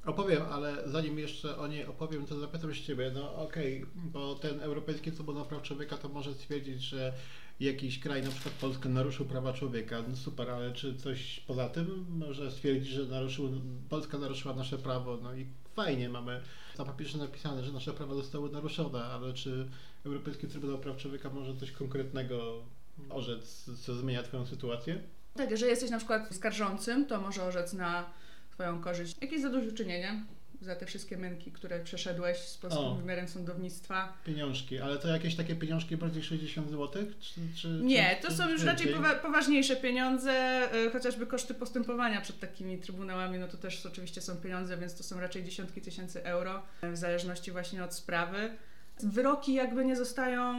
Opowiem, 0.05 0.41
ale 0.51 0.89
zanim 0.89 1.19
jeszcze 1.19 1.57
o 1.57 1.67
niej 1.67 1.85
opowiem, 1.85 2.25
to 2.25 2.39
zapytam 2.39 2.73
się 2.73 2.83
Ciebie, 2.83 3.11
no 3.13 3.35
okej, 3.35 3.83
okay, 3.83 3.93
bo 3.95 4.35
ten 4.35 4.61
Europejski 4.61 5.11
Trybunał 5.11 5.45
Praw 5.45 5.61
Człowieka 5.61 5.97
to 5.97 6.09
może 6.09 6.33
stwierdzić, 6.33 6.81
że 6.81 7.13
jakiś 7.59 7.99
kraj, 7.99 8.23
na 8.23 8.29
przykład 8.29 8.55
Polska, 8.55 8.89
naruszył 8.89 9.25
prawa 9.25 9.53
człowieka. 9.53 10.03
No 10.09 10.15
super, 10.15 10.49
ale 10.49 10.71
czy 10.71 10.95
coś 10.95 11.39
poza 11.39 11.69
tym 11.69 12.05
może 12.09 12.51
stwierdzić, 12.51 12.87
że 12.87 13.05
naruszył, 13.05 13.49
Polska 13.89 14.17
naruszyła 14.17 14.55
nasze 14.55 14.77
prawo? 14.77 15.17
No 15.23 15.35
i 15.35 15.45
fajnie, 15.75 16.09
mamy 16.09 16.41
na 16.77 16.85
papierze 16.85 17.17
napisane, 17.17 17.63
że 17.63 17.71
nasze 17.71 17.93
prawa 17.93 18.15
zostały 18.15 18.51
naruszone, 18.51 19.03
ale 19.03 19.33
czy 19.33 19.67
Europejski 20.05 20.47
Trybunał 20.47 20.77
Praw 20.77 20.97
Człowieka 20.97 21.29
może 21.29 21.55
coś 21.55 21.71
konkretnego 21.71 22.63
orzec, 23.09 23.69
co 23.81 23.95
zmienia 23.95 24.23
Twoją 24.23 24.45
sytuację? 24.45 25.03
Tak, 25.35 25.51
jeżeli 25.51 25.71
jesteś 25.71 25.89
na 25.89 25.97
przykład 25.97 26.35
skarżącym, 26.35 27.05
to 27.05 27.21
może 27.21 27.43
orzec 27.43 27.73
na 27.73 28.05
Twoją 28.51 28.81
korzyść 28.81 29.15
jakieś 29.21 29.41
zadośćuczynienie 29.41 30.25
za 30.63 30.75
te 30.75 30.85
wszystkie 30.85 31.17
męki, 31.17 31.51
które 31.51 31.79
przeszedłeś 31.79 32.37
z 32.37 32.57
polskim 32.57 32.83
o, 32.83 32.95
wymiarem 32.95 33.27
sądownictwa. 33.27 34.13
Pieniążki, 34.25 34.79
ale 34.79 34.97
to 34.97 35.07
jakieś 35.07 35.35
takie 35.35 35.55
pieniążki 35.55 35.97
bardziej 35.97 36.23
60 36.23 36.69
zł? 36.69 37.03
Czy, 37.19 37.41
czy, 37.55 37.67
Nie, 37.67 38.17
to 38.21 38.27
czy, 38.27 38.33
są 38.33 38.49
już 38.49 38.63
raczej 38.63 38.93
powa 38.93 39.15
poważniejsze 39.15 39.75
pieniądze, 39.75 40.61
y, 40.75 40.91
chociażby 40.91 41.27
koszty 41.27 41.53
postępowania 41.53 42.21
przed 42.21 42.39
takimi 42.39 42.77
trybunałami, 42.77 43.39
no 43.39 43.47
to 43.47 43.57
też 43.57 43.85
oczywiście 43.85 44.21
są 44.21 44.35
pieniądze, 44.35 44.77
więc 44.77 44.95
to 44.95 45.03
są 45.03 45.19
raczej 45.19 45.43
dziesiątki 45.43 45.81
tysięcy 45.81 46.23
euro, 46.23 46.63
w 46.83 46.97
zależności 46.97 47.51
właśnie 47.51 47.83
od 47.83 47.93
sprawy. 47.93 48.57
Wyroki 49.03 49.53
jakby 49.53 49.85
nie 49.85 49.95
zostają 49.95 50.55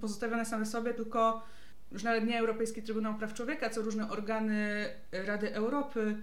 pozostawione 0.00 0.46
same 0.46 0.66
sobie, 0.66 0.94
tylko 0.94 1.42
już 1.92 2.02
nawet 2.02 2.26
nie 2.26 2.38
Europejski 2.38 2.82
Trybunał 2.82 3.14
Praw 3.14 3.34
Człowieka, 3.34 3.70
co 3.70 3.82
różne 3.82 4.10
organy 4.10 4.86
Rady 5.12 5.54
Europy 5.54 6.16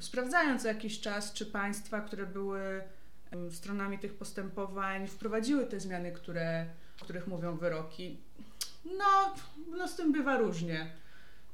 sprawdzając 0.00 0.64
jakiś 0.64 1.00
czas, 1.00 1.32
czy 1.32 1.46
państwa, 1.46 2.00
które 2.00 2.26
były 2.26 2.82
stronami 3.50 3.98
tych 3.98 4.14
postępowań, 4.14 5.06
wprowadziły 5.06 5.66
te 5.66 5.80
zmiany, 5.80 6.12
które, 6.12 6.66
o 7.00 7.04
których 7.04 7.26
mówią 7.26 7.56
wyroki. 7.56 8.20
No, 8.84 9.34
no 9.78 9.88
z 9.88 9.96
tym 9.96 10.12
bywa 10.12 10.36
różnie. 10.36 10.92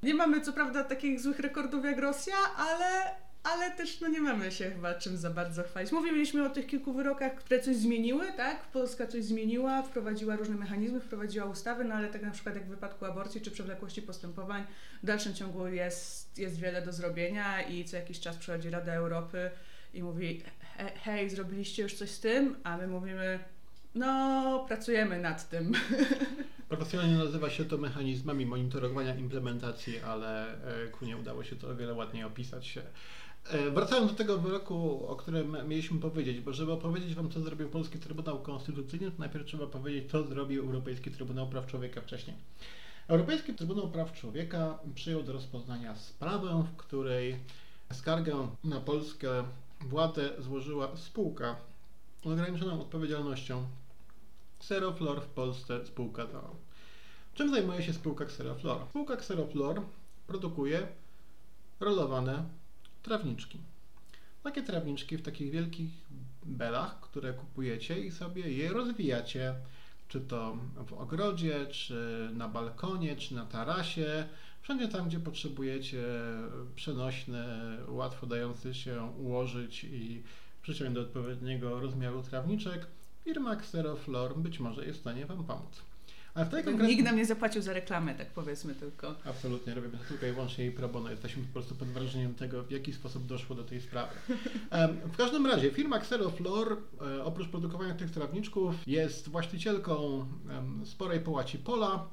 Nie 0.03 0.15
mamy 0.15 0.41
co 0.41 0.53
prawda 0.53 0.85
takich 0.85 1.21
złych 1.21 1.39
rekordów 1.39 1.85
jak 1.85 1.99
Rosja, 1.99 2.37
ale, 2.57 3.15
ale 3.45 3.71
też 3.71 4.01
no 4.01 4.09
nie 4.09 4.21
mamy 4.21 4.53
się 4.53 4.71
chyba 4.71 4.95
czym 4.95 5.17
za 5.17 5.31
bardzo 5.31 5.63
chwalić. 5.63 5.93
Mówiliśmy 5.93 6.47
o 6.47 6.51
tych 6.51 6.67
kilku 6.67 6.93
wyrokach, 6.93 7.35
które 7.35 7.61
coś 7.61 7.77
zmieniły, 7.77 8.33
tak? 8.37 8.67
Polska 8.67 9.07
coś 9.07 9.25
zmieniła, 9.25 9.83
wprowadziła 9.83 10.37
różne 10.37 10.55
mechanizmy, 10.55 11.01
wprowadziła 11.01 11.47
ustawy, 11.47 11.85
no 11.85 11.95
ale 11.95 12.09
tak 12.09 12.23
na 12.23 12.31
przykład 12.31 12.55
jak 12.55 12.65
w 12.65 12.69
wypadku 12.69 13.05
aborcji 13.05 13.41
czy 13.41 13.51
przewlekłości 13.51 14.03
postępowań, 14.03 14.65
w 15.03 15.07
dalszym 15.07 15.35
ciągu 15.35 15.67
jest, 15.67 16.39
jest 16.39 16.59
wiele 16.59 16.83
do 16.83 16.93
zrobienia 16.93 17.63
i 17.63 17.85
co 17.85 17.97
jakiś 17.97 18.21
czas 18.21 18.37
przychodzi 18.37 18.71
Rada 18.71 18.93
Europy 18.93 19.51
i 19.95 20.03
mówi 20.03 20.43
hej, 21.03 21.31
zrobiliście 21.31 21.83
już 21.83 21.95
coś 21.95 22.11
z 22.11 22.21
tym, 22.21 22.57
a 22.65 22.77
my 22.77 22.87
mówimy 22.87 23.39
no, 23.95 24.65
pracujemy 24.69 25.21
nad 25.21 25.49
tym. 25.49 25.73
Profesjonalnie 26.69 27.17
nazywa 27.17 27.51
się 27.51 27.65
to 27.65 27.79
mechanizmami 27.79 28.47
monitorowania 28.47 29.15
implementacji, 29.15 30.01
ale 30.01 30.55
e, 30.85 30.89
ku 30.89 31.05
nie 31.05 31.17
udało 31.17 31.45
się 31.45 31.57
to 31.57 31.69
o 31.69 31.77
wiele 31.77 31.95
ładniej 31.95 32.25
opisać. 32.25 32.79
E, 33.51 33.71
wracając 33.71 34.11
do 34.11 34.19
tego 34.19 34.39
wyroku, 34.39 35.07
o 35.07 35.17
którym 35.17 35.57
mieliśmy 35.69 36.01
powiedzieć, 36.01 36.41
bo 36.41 36.53
żeby 36.53 36.73
opowiedzieć 36.73 37.15
Wam, 37.15 37.31
co 37.31 37.41
zrobił 37.41 37.69
Polski 37.69 37.99
Trybunał 37.99 38.39
Konstytucyjny, 38.39 39.11
to 39.11 39.19
najpierw 39.19 39.47
trzeba 39.47 39.67
powiedzieć, 39.67 40.11
co 40.11 40.23
zrobił 40.23 40.67
Europejski 40.67 41.11
Trybunał 41.11 41.49
Praw 41.49 41.67
Człowieka 41.67 42.01
wcześniej. 42.01 42.37
Europejski 43.09 43.55
Trybunał 43.55 43.91
Praw 43.91 44.13
Człowieka 44.13 44.79
przyjął 44.95 45.23
do 45.23 45.33
rozpoznania 45.33 45.97
sprawę, 45.97 46.65
w 46.73 46.77
której 46.77 47.37
skargę 47.93 48.49
na 48.65 48.81
Polskę 48.81 49.45
władzę 49.81 50.31
złożyła 50.39 50.97
spółka 50.97 51.57
z 52.25 52.27
ograniczoną 52.27 52.81
odpowiedzialnością 52.81 53.67
Xeroflor 54.61 55.23
w 55.23 55.27
Polsce 55.27 55.87
spółka 55.87 56.27
to. 56.27 56.51
Czym 57.35 57.51
zajmuje 57.51 57.83
się 57.83 57.93
spółka 57.93 58.25
Xeroflor? 58.25 58.87
Spółka 58.91 59.15
Xeroflor 59.15 59.83
produkuje 60.27 60.87
rolowane 61.81 62.45
trawniczki. 63.05 63.59
Takie 64.43 64.63
trawniczki 64.63 65.17
w 65.17 65.23
takich 65.23 65.51
wielkich 65.51 65.91
belach, 66.45 67.01
które 67.01 67.33
kupujecie 67.33 68.01
i 68.01 68.11
sobie 68.11 68.51
je 68.53 68.73
rozwijacie, 68.73 69.55
czy 70.09 70.21
to 70.21 70.57
w 70.87 70.93
ogrodzie, 70.93 71.67
czy 71.67 72.31
na 72.35 72.49
balkonie, 72.49 73.17
czy 73.17 73.35
na 73.35 73.47
tarasie, 73.47 74.27
wszędzie 74.63 74.89
tam, 74.89 75.09
gdzie 75.09 75.21
potrzebujecie 75.21 76.05
przenośny, 76.77 77.45
łatwo 77.89 78.27
dający 78.27 78.75
się 78.75 79.03
ułożyć 79.19 79.85
i 79.85 80.23
przyciąć 80.63 80.95
do 80.95 81.01
odpowiedniego 81.01 81.81
rozmiaru 81.81 82.23
trawniczek, 82.23 82.87
firma 83.25 83.53
Xeroflor 83.53 84.39
być 84.39 84.61
może 84.61 84.87
jest 84.87 84.99
w 84.99 85.01
stanie 85.01 85.27
Wam 85.27 85.45
pomóc. 85.45 85.83
Ale 86.35 86.47
w 86.47 86.49
tej 86.49 86.65
konkretnej... 86.65 86.97
Nikt 86.97 87.05
nam 87.05 87.17
nie 87.17 87.27
zapłacił 87.27 87.63
za 87.63 87.73
reklamę, 87.73 88.15
tak 88.15 88.31
powiedzmy 88.31 88.75
tylko. 88.75 89.15
Absolutnie, 89.25 89.75
robimy 89.75 89.99
to 89.99 90.05
tylko 90.05 90.27
i 90.27 90.33
wyłącznie 90.33 90.67
i 90.67 90.71
pro 90.71 90.89
bono. 90.89 91.11
Jesteśmy 91.11 91.43
po 91.43 91.53
prostu 91.53 91.75
pod 91.75 91.89
wrażeniem 91.89 92.35
tego, 92.35 92.63
w 92.63 92.71
jaki 92.71 92.93
sposób 92.93 93.27
doszło 93.27 93.57
do 93.57 93.65
tej 93.65 93.81
sprawy. 93.81 94.13
W 95.13 95.17
każdym 95.17 95.47
razie 95.47 95.71
firma 95.71 95.97
Xeroflor 95.97 96.77
e, 97.01 97.25
oprócz 97.25 97.49
produkowania 97.49 97.95
tych 97.95 98.11
trawniczków 98.11 98.75
jest 98.87 99.29
właścicielką 99.29 100.27
sporej 100.85 101.21
połaci 101.21 101.59
pola, 101.59 102.09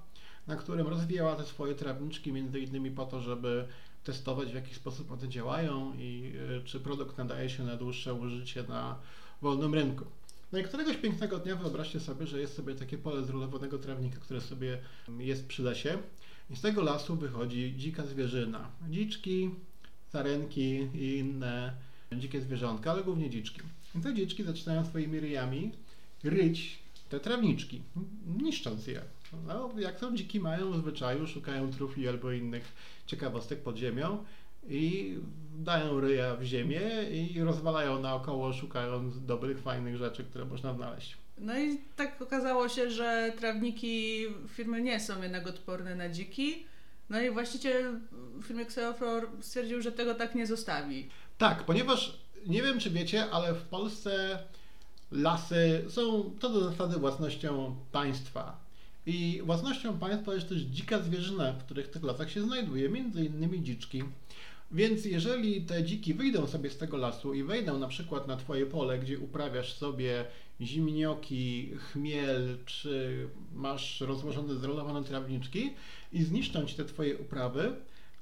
na 0.47 0.55
którym 0.55 0.87
rozwijała 0.87 1.35
te 1.35 1.43
swoje 1.43 1.75
trawniczki 1.75 2.33
między 2.33 2.59
innymi 2.59 2.91
po 2.91 3.05
to, 3.05 3.21
żeby 3.21 3.67
testować 4.03 4.51
w 4.51 4.55
jaki 4.55 4.75
sposób 4.75 5.11
one 5.11 5.29
działają 5.29 5.93
i 5.97 6.33
e, 6.59 6.63
czy 6.63 6.79
produkt 6.79 7.17
nadaje 7.17 7.49
się 7.49 7.63
na 7.63 7.75
dłuższe 7.75 8.13
użycie 8.13 8.63
na 8.63 8.95
wolnym 9.41 9.73
rynku. 9.73 10.05
No 10.51 10.59
i 10.59 10.63
któregoś 10.63 10.97
pięknego 10.97 11.39
dnia 11.39 11.55
wyobraźcie 11.55 11.99
sobie, 11.99 12.27
że 12.27 12.41
jest 12.41 12.55
sobie 12.55 12.75
takie 12.75 12.97
pole 12.97 13.25
zrulowanego 13.25 13.77
trawnika, 13.79 14.19
które 14.19 14.41
sobie 14.41 14.77
jest 15.19 15.47
przy 15.47 15.63
lesie 15.63 15.97
i 16.49 16.55
z 16.55 16.61
tego 16.61 16.81
lasu 16.81 17.15
wychodzi 17.15 17.73
dzika 17.77 18.05
zwierzyna. 18.05 18.71
Dziczki, 18.89 19.49
sarenki 20.09 20.87
i 20.95 21.17
inne 21.17 21.73
dzikie 22.11 22.41
zwierzątka, 22.41 22.91
ale 22.91 23.03
głównie 23.03 23.29
dziczki. 23.29 23.61
I 23.95 23.99
te 23.99 24.13
dziczki 24.13 24.43
zaczynają 24.43 24.85
swoimi 24.85 25.19
ryjami 25.19 25.71
ryć 26.23 26.79
te 27.09 27.19
trawniczki, 27.19 27.81
niszcząc 28.41 28.87
je. 28.87 29.01
No, 29.47 29.71
jak 29.77 29.99
to 29.99 30.11
dziki 30.11 30.39
mają 30.39 30.71
w 30.71 30.77
zwyczaju, 30.77 31.27
szukają 31.27 31.71
trufli 31.71 32.07
albo 32.07 32.31
innych 32.31 32.73
ciekawostek 33.07 33.63
pod 33.63 33.77
ziemią 33.77 34.23
i 34.67 35.17
dają 35.57 35.99
ryja 35.99 36.35
w 36.35 36.43
ziemię 36.43 36.81
i 37.11 37.41
rozwalają 37.41 37.99
naokoło, 37.99 38.53
szukając 38.53 39.25
dobrych, 39.25 39.59
fajnych 39.59 39.97
rzeczy, 39.97 40.23
które 40.23 40.45
można 40.45 40.73
znaleźć. 40.73 41.17
No 41.37 41.59
i 41.59 41.77
tak 41.95 42.21
okazało 42.21 42.69
się, 42.69 42.91
że 42.91 43.33
trawniki 43.39 44.25
firmy 44.47 44.81
nie 44.81 44.99
są 44.99 45.21
jednak 45.21 45.47
odporne 45.47 45.95
na 45.95 46.09
dziki, 46.09 46.65
No 47.11 47.21
i 47.21 47.31
właściciel 47.31 47.99
w 48.11 48.43
firmie 48.43 48.63
Xeoflor 48.63 49.27
stwierdził, 49.41 49.81
że 49.81 49.91
tego 49.91 50.15
tak 50.15 50.35
nie 50.35 50.47
zostawi. 50.47 51.09
Tak, 51.37 51.63
ponieważ 51.63 52.17
nie 52.47 52.63
wiem, 52.63 52.79
czy 52.79 52.89
wiecie, 52.89 53.31
ale 53.31 53.53
w 53.53 53.61
Polsce 53.61 54.39
lasy 55.11 55.85
są 55.89 56.31
to 56.39 56.49
do 56.49 56.69
zasady 56.69 56.97
własnością 56.97 57.75
państwa. 57.91 58.59
I 59.05 59.41
własnością 59.45 59.99
państwa 59.99 60.33
jest 60.33 60.49
też 60.49 60.61
dzika 60.61 60.99
zwierzyna, 60.99 61.53
w 61.53 61.63
których 61.63 61.87
tych 61.87 62.03
lasach 62.03 62.31
się 62.31 62.41
znajduje, 62.41 62.89
między 62.89 63.25
innymi 63.25 63.63
dziczki. 63.63 64.03
Więc 64.71 65.05
jeżeli 65.05 65.61
te 65.61 65.83
dziki 65.83 66.13
wyjdą 66.13 66.47
sobie 66.47 66.69
z 66.69 66.77
tego 66.77 66.97
lasu 66.97 67.33
i 67.33 67.43
wejdą 67.43 67.79
na 67.79 67.87
przykład 67.87 68.27
na 68.27 68.37
twoje 68.37 68.65
pole, 68.65 68.99
gdzie 68.99 69.19
uprawiasz 69.19 69.73
sobie 69.73 70.25
zimnioki, 70.61 71.71
chmiel, 71.77 72.57
czy 72.65 73.27
masz 73.53 74.01
rozłożone 74.01 74.55
zrolowane 74.55 75.03
trawniczki 75.03 75.73
i 76.13 76.23
zniszczą 76.23 76.65
ci 76.65 76.75
te 76.75 76.85
twoje 76.85 77.17
uprawy, 77.17 77.75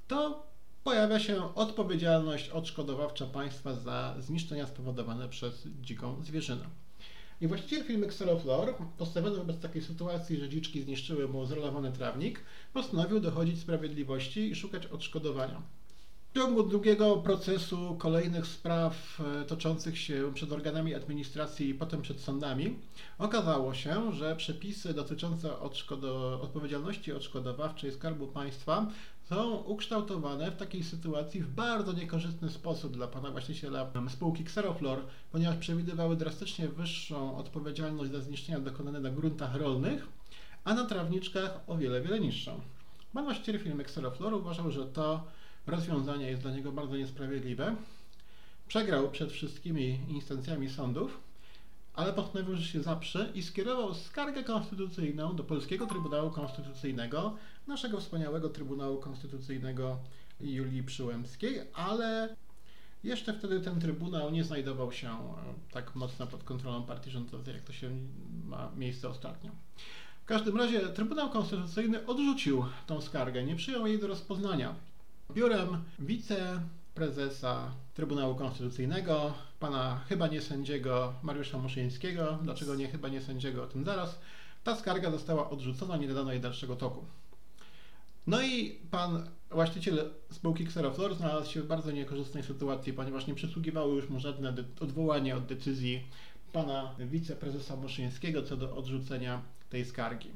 to 0.08 0.46
pojawia 0.84 1.20
się 1.20 1.54
odpowiedzialność 1.54 2.48
odszkodowawcza 2.48 3.26
państwa 3.26 3.74
za 3.74 4.16
zniszczenia 4.18 4.66
spowodowane 4.66 5.28
przez 5.28 5.68
dziką 5.82 6.22
zwierzynę. 6.22 6.64
I 7.40 7.46
właściciel 7.46 7.84
firmy 7.84 8.06
Xeroflor, 8.06 8.74
postawiony 8.98 9.36
wobec 9.36 9.60
takiej 9.60 9.82
sytuacji, 9.82 10.36
że 10.36 10.48
dziczki 10.48 10.82
zniszczyły 10.82 11.28
mu 11.28 11.46
zrolowany 11.46 11.92
trawnik, 11.92 12.40
postanowił 12.72 13.20
dochodzić 13.20 13.60
sprawiedliwości 13.60 14.40
i 14.40 14.54
szukać 14.54 14.86
odszkodowania. 14.86 15.62
W 16.30 16.34
ciągu 16.34 16.62
długiego 16.62 17.16
procesu 17.16 17.96
kolejnych 17.98 18.46
spraw 18.46 19.20
e, 19.20 19.44
toczących 19.44 19.98
się 19.98 20.30
przed 20.34 20.52
organami 20.52 20.94
administracji 20.94 21.68
i 21.68 21.74
potem 21.74 22.02
przed 22.02 22.20
sądami 22.20 22.76
okazało 23.18 23.74
się, 23.74 24.12
że 24.12 24.36
przepisy 24.36 24.94
dotyczące 24.94 25.60
odszkodo 25.60 26.40
odpowiedzialności 26.42 27.12
odszkodowawczej 27.12 27.92
Skarbu 27.92 28.26
Państwa 28.26 28.86
są 29.28 29.56
ukształtowane 29.56 30.50
w 30.50 30.56
takiej 30.56 30.84
sytuacji 30.84 31.42
w 31.42 31.48
bardzo 31.48 31.92
niekorzystny 31.92 32.50
sposób 32.50 32.92
dla 32.92 33.06
pana 33.06 33.30
właściciela 33.30 33.90
spółki 34.08 34.42
Xeroflor, 34.42 34.98
ponieważ 35.32 35.56
przewidywały 35.56 36.16
drastycznie 36.16 36.68
wyższą 36.68 37.36
odpowiedzialność 37.36 38.12
za 38.12 38.20
zniszczenia 38.20 38.60
dokonane 38.60 39.00
na 39.00 39.10
gruntach 39.10 39.54
rolnych, 39.54 40.06
a 40.64 40.74
na 40.74 40.84
trawniczkach 40.84 41.60
o 41.66 41.76
wiele, 41.76 42.00
wiele 42.00 42.20
niższą. 42.20 42.60
Pan 43.12 43.24
właściciel 43.24 43.58
firmy 43.58 43.82
Xeroflor 43.82 44.34
uważał, 44.34 44.70
że 44.70 44.86
to 44.86 45.24
rozwiązanie 45.70 46.30
jest 46.30 46.42
dla 46.42 46.50
niego 46.50 46.72
bardzo 46.72 46.96
niesprawiedliwe. 46.96 47.76
Przegrał 48.68 49.10
przed 49.10 49.32
wszystkimi 49.32 50.00
instancjami 50.08 50.70
sądów, 50.70 51.20
ale 51.94 52.12
postanowił, 52.12 52.56
że 52.56 52.62
się 52.62 52.82
zaprze 52.82 53.30
i 53.34 53.42
skierował 53.42 53.94
skargę 53.94 54.44
konstytucyjną 54.44 55.36
do 55.36 55.44
Polskiego 55.44 55.86
Trybunału 55.86 56.30
Konstytucyjnego, 56.30 57.36
naszego 57.66 58.00
wspaniałego 58.00 58.48
Trybunału 58.48 58.98
Konstytucyjnego 58.98 59.98
Julii 60.40 60.82
Przyłębskiej, 60.82 61.60
ale 61.74 62.36
jeszcze 63.04 63.34
wtedy 63.34 63.60
ten 63.60 63.80
Trybunał 63.80 64.30
nie 64.30 64.44
znajdował 64.44 64.92
się 64.92 65.08
e, 65.08 65.14
tak 65.72 65.94
mocno 65.94 66.26
pod 66.26 66.44
kontrolą 66.44 66.82
partii 66.82 67.10
rządzącej, 67.10 67.54
jak 67.54 67.62
to 67.62 67.72
się 67.72 67.90
ma 68.44 68.70
miejsce 68.76 69.08
ostatnio. 69.08 69.50
W 70.22 70.24
każdym 70.24 70.56
razie 70.56 70.80
Trybunał 70.80 71.30
Konstytucyjny 71.30 72.06
odrzucił 72.06 72.64
tą 72.86 73.00
skargę, 73.00 73.44
nie 73.44 73.56
przyjął 73.56 73.86
jej 73.86 73.98
do 73.98 74.06
rozpoznania. 74.06 74.74
Biurem 75.34 75.84
wiceprezesa 75.98 77.74
Trybunału 77.94 78.34
Konstytucyjnego, 78.34 79.34
pana 79.60 80.00
chyba 80.08 80.26
nie 80.26 80.40
sędziego 80.40 81.14
Mariusza 81.22 81.58
Muszyńskiego, 81.58 82.38
dlaczego 82.42 82.74
nie 82.74 82.88
chyba 82.88 83.08
nie 83.08 83.20
sędziego, 83.20 83.62
o 83.62 83.66
tym 83.66 83.84
zaraz, 83.84 84.20
ta 84.64 84.76
skarga 84.76 85.10
została 85.10 85.50
odrzucona, 85.50 85.96
nie 85.96 86.08
dodano 86.08 86.32
jej 86.32 86.40
dalszego 86.40 86.76
toku. 86.76 87.04
No 88.26 88.42
i 88.42 88.78
pan 88.90 89.28
właściciel 89.50 90.10
spółki 90.30 90.64
Xeroflor 90.64 91.14
znalazł 91.14 91.50
się 91.50 91.62
w 91.62 91.66
bardzo 91.66 91.90
niekorzystnej 91.90 92.42
sytuacji, 92.42 92.92
ponieważ 92.92 93.26
nie 93.26 93.34
przysługiwało 93.34 93.94
już 93.94 94.08
mu 94.08 94.20
żadne 94.20 94.54
odwołanie 94.80 95.36
od 95.36 95.46
decyzji 95.46 96.06
pana 96.52 96.94
wiceprezesa 96.98 97.76
Muszyńskiego 97.76 98.42
co 98.42 98.56
do 98.56 98.76
odrzucenia 98.76 99.42
tej 99.70 99.84
skargi. 99.84 100.30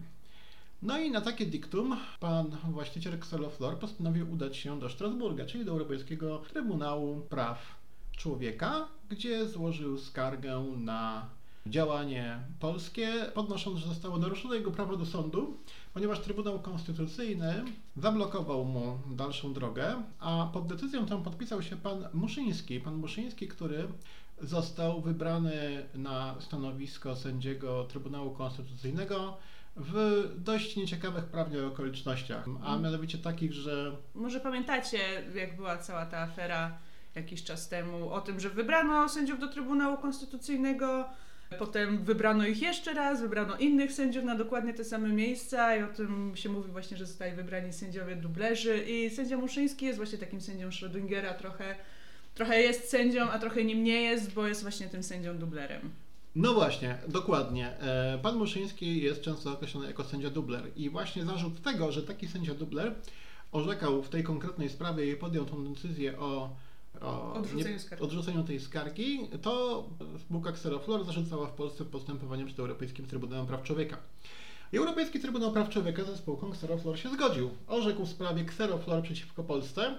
No 0.82 0.98
i 0.98 1.10
na 1.10 1.20
takie 1.20 1.46
diktum 1.46 1.96
pan 2.20 2.50
właściciel 2.70 3.14
Xeloflor 3.14 3.78
postanowił 3.78 4.32
udać 4.32 4.56
się 4.56 4.80
do 4.80 4.88
Strasburga, 4.88 5.46
czyli 5.46 5.64
do 5.64 5.72
Europejskiego 5.72 6.38
Trybunału 6.38 7.20
Praw 7.20 7.84
Człowieka, 8.16 8.88
gdzie 9.08 9.48
złożył 9.48 9.98
skargę 9.98 10.64
na 10.76 11.26
działanie 11.66 12.38
polskie, 12.60 13.12
podnosząc, 13.34 13.78
że 13.78 13.86
zostało 13.86 14.18
naruszone 14.18 14.56
jego 14.56 14.70
prawo 14.70 14.96
do 14.96 15.06
sądu, 15.06 15.56
ponieważ 15.94 16.20
Trybunał 16.20 16.60
Konstytucyjny 16.60 17.64
zablokował 17.96 18.64
mu 18.64 18.98
dalszą 19.10 19.52
drogę, 19.52 20.02
a 20.20 20.50
pod 20.52 20.66
decyzją 20.66 21.06
tą 21.06 21.22
podpisał 21.22 21.62
się 21.62 21.76
pan 21.76 22.08
Muszyński. 22.12 22.80
Pan 22.80 22.94
Muszyński, 22.94 23.48
który 23.48 23.88
został 24.40 25.00
wybrany 25.00 25.86
na 25.94 26.34
stanowisko 26.40 27.16
sędziego 27.16 27.84
Trybunału 27.84 28.30
Konstytucyjnego 28.30 29.36
w 29.76 30.24
dość 30.36 30.76
nieciekawych 30.76 31.24
prawnie 31.24 31.66
okolicznościach, 31.66 32.44
a 32.64 32.70
mm. 32.70 32.82
mianowicie 32.82 33.18
takich, 33.18 33.52
że... 33.52 33.96
Może 34.14 34.40
pamiętacie, 34.40 34.98
jak 35.34 35.56
była 35.56 35.78
cała 35.78 36.06
ta 36.06 36.18
afera 36.18 36.78
jakiś 37.14 37.44
czas 37.44 37.68
temu 37.68 38.10
o 38.10 38.20
tym, 38.20 38.40
że 38.40 38.50
wybrano 38.50 39.08
sędziów 39.08 39.38
do 39.38 39.48
Trybunału 39.48 39.96
Konstytucyjnego, 39.96 41.08
potem 41.58 42.04
wybrano 42.04 42.46
ich 42.46 42.62
jeszcze 42.62 42.94
raz, 42.94 43.20
wybrano 43.20 43.56
innych 43.56 43.92
sędziów 43.92 44.24
na 44.24 44.34
dokładnie 44.34 44.74
te 44.74 44.84
same 44.84 45.08
miejsca 45.08 45.76
i 45.76 45.82
o 45.82 45.86
tym 45.86 46.32
się 46.36 46.48
mówi 46.48 46.72
właśnie, 46.72 46.96
że 46.96 47.06
zostali 47.06 47.36
wybrani 47.36 47.72
sędziowie 47.72 48.16
dublerzy 48.16 48.84
i 48.88 49.10
sędzia 49.10 49.36
Muszyński 49.36 49.86
jest 49.86 49.98
właśnie 49.98 50.18
takim 50.18 50.40
sędzią 50.40 50.68
Schrödingera 50.68 51.34
trochę, 51.34 51.76
trochę 52.34 52.60
jest 52.60 52.90
sędzią, 52.90 53.30
a 53.30 53.38
trochę 53.38 53.64
nim 53.64 53.84
nie 53.84 54.02
jest, 54.02 54.32
bo 54.32 54.46
jest 54.46 54.62
właśnie 54.62 54.86
tym 54.86 55.02
sędzią 55.02 55.38
dublerem. 55.38 55.90
No 56.36 56.54
właśnie, 56.54 56.98
dokładnie. 57.08 57.78
E, 57.78 58.18
pan 58.22 58.36
Muszyński 58.36 59.02
jest 59.02 59.20
często 59.20 59.52
określony 59.52 59.86
jako 59.86 60.04
sędzia 60.04 60.30
dubler 60.30 60.70
i 60.76 60.90
właśnie 60.90 61.24
zarzut 61.24 61.62
tego, 61.62 61.92
że 61.92 62.02
taki 62.02 62.28
sędzia 62.28 62.54
dubler 62.54 62.94
orzekał 63.52 64.02
w 64.02 64.08
tej 64.08 64.22
konkretnej 64.24 64.68
sprawie 64.68 65.12
i 65.12 65.16
podjął 65.16 65.44
tą 65.44 65.64
decyzję 65.64 66.18
o, 66.18 66.50
o 67.00 67.34
odrzuceniu, 67.34 67.78
nie, 67.90 67.98
odrzuceniu, 67.98 68.42
tej 68.42 68.60
skargi, 68.60 69.28
to 69.42 69.84
spółka 70.20 70.50
Xeroflor 70.50 71.04
zarzucała 71.04 71.46
w 71.46 71.52
Polsce 71.52 71.84
postępowaniem 71.84 72.46
przed 72.46 72.58
Europejskim 72.58 73.06
Trybunałem 73.06 73.46
Praw 73.46 73.62
Człowieka. 73.62 73.96
Europejski 74.72 75.20
Trybunał 75.20 75.52
Praw 75.52 75.68
Człowieka 75.68 76.04
ze 76.04 76.16
spółką 76.16 76.48
Xeroflor 76.48 76.98
się 76.98 77.10
zgodził. 77.10 77.50
Orzekł 77.68 78.04
w 78.04 78.08
sprawie 78.08 78.42
Xeroflor 78.42 79.02
przeciwko 79.02 79.44
Polsce, 79.44 79.98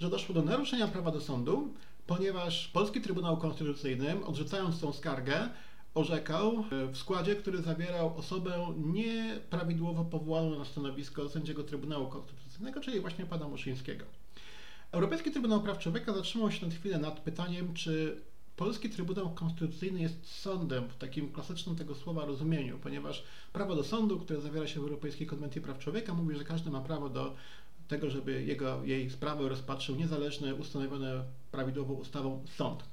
że 0.00 0.10
doszło 0.10 0.34
do 0.34 0.42
naruszenia 0.42 0.88
prawa 0.88 1.10
do 1.10 1.20
sądu, 1.20 1.74
ponieważ 2.06 2.68
Polski 2.68 3.00
Trybunał 3.00 3.36
Konstytucyjny, 3.36 4.24
odrzucając 4.24 4.80
tą 4.80 4.92
skargę, 4.92 5.48
orzekał 5.94 6.64
w 6.92 6.98
składzie, 6.98 7.36
który 7.36 7.62
zawierał 7.62 8.16
osobę 8.16 8.74
nieprawidłowo 8.76 10.04
powołaną 10.04 10.58
na 10.58 10.64
stanowisko 10.64 11.28
sędziego 11.28 11.64
Trybunału 11.64 12.06
Konstytucyjnego, 12.06 12.80
czyli 12.80 13.00
właśnie 13.00 13.26
pana 13.26 13.48
Muszyńskiego. 13.48 14.04
Europejski 14.92 15.30
Trybunał 15.30 15.60
Praw 15.60 15.78
Człowieka 15.78 16.12
zatrzymał 16.12 16.50
się 16.50 16.66
na 16.66 16.72
chwilę 16.72 16.98
nad 16.98 17.20
pytaniem, 17.20 17.74
czy 17.74 18.22
Polski 18.56 18.90
Trybunał 18.90 19.30
Konstytucyjny 19.30 20.00
jest 20.00 20.26
sądem 20.26 20.88
w 20.88 20.96
takim 20.96 21.32
klasycznym 21.32 21.76
tego 21.76 21.94
słowa 21.94 22.24
rozumieniu, 22.24 22.78
ponieważ 22.78 23.24
prawo 23.52 23.76
do 23.76 23.84
sądu, 23.84 24.20
które 24.20 24.40
zawiera 24.40 24.66
się 24.66 24.80
w 24.80 24.82
Europejskiej 24.82 25.26
Konwencji 25.26 25.60
Praw 25.60 25.78
Człowieka, 25.78 26.14
mówi, 26.14 26.36
że 26.36 26.44
każdy 26.44 26.70
ma 26.70 26.80
prawo 26.80 27.08
do 27.08 27.34
tego, 27.88 28.10
żeby 28.10 28.44
jego, 28.44 28.84
jej 28.84 29.10
sprawy 29.10 29.48
rozpatrzył 29.48 29.96
niezależny, 29.96 30.54
ustanowiony 30.54 31.24
prawidłową 31.50 31.94
ustawą 31.94 32.44
sąd. 32.56 32.91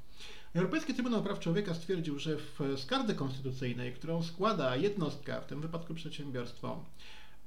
Europejski 0.53 0.93
Trybunał 0.93 1.23
Praw 1.23 1.39
Człowieka 1.39 1.73
stwierdził, 1.73 2.19
że 2.19 2.37
w 2.37 2.59
skardze 2.77 3.15
konstytucyjnej, 3.15 3.93
którą 3.93 4.23
składa 4.23 4.75
jednostka, 4.75 5.41
w 5.41 5.45
tym 5.45 5.61
wypadku 5.61 5.93
przedsiębiorstwo, 5.93 6.85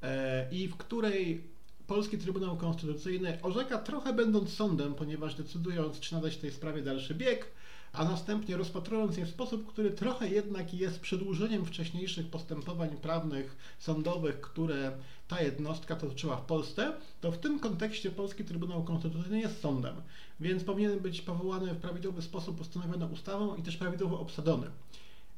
e, 0.02 0.48
i 0.52 0.68
w 0.68 0.76
której 0.76 1.44
Polski 1.86 2.18
Trybunał 2.18 2.56
Konstytucyjny 2.56 3.38
orzeka 3.42 3.78
trochę 3.78 4.12
będąc 4.12 4.52
sądem, 4.52 4.94
ponieważ 4.94 5.34
decydując, 5.34 6.00
czy 6.00 6.14
nadać 6.14 6.36
tej 6.36 6.50
sprawie 6.50 6.82
dalszy 6.82 7.14
bieg, 7.14 7.46
a 7.92 8.04
następnie 8.04 8.56
rozpatrując 8.56 9.16
je 9.16 9.26
w 9.26 9.30
sposób, 9.30 9.66
który 9.66 9.90
trochę 9.90 10.28
jednak 10.28 10.74
jest 10.74 11.00
przedłużeniem 11.00 11.64
wcześniejszych 11.64 12.26
postępowań 12.26 12.96
prawnych, 12.96 13.56
sądowych, 13.78 14.40
które 14.40 14.92
ta 15.28 15.42
jednostka 15.42 15.96
toczyła 15.96 16.36
w 16.36 16.44
Polsce, 16.44 16.92
to 17.20 17.32
w 17.32 17.38
tym 17.38 17.58
kontekście 17.60 18.10
Polski 18.10 18.44
Trybunał 18.44 18.84
Konstytucyjny 18.84 19.40
jest 19.40 19.60
sądem, 19.60 19.96
więc 20.40 20.64
powinien 20.64 21.00
być 21.00 21.20
powołany 21.20 21.74
w 21.74 21.80
prawidłowy 21.80 22.22
sposób 22.22 22.60
ustanowiony 22.60 23.06
ustawą 23.06 23.56
i 23.56 23.62
też 23.62 23.76
prawidłowo 23.76 24.20
obsadzony. 24.20 24.66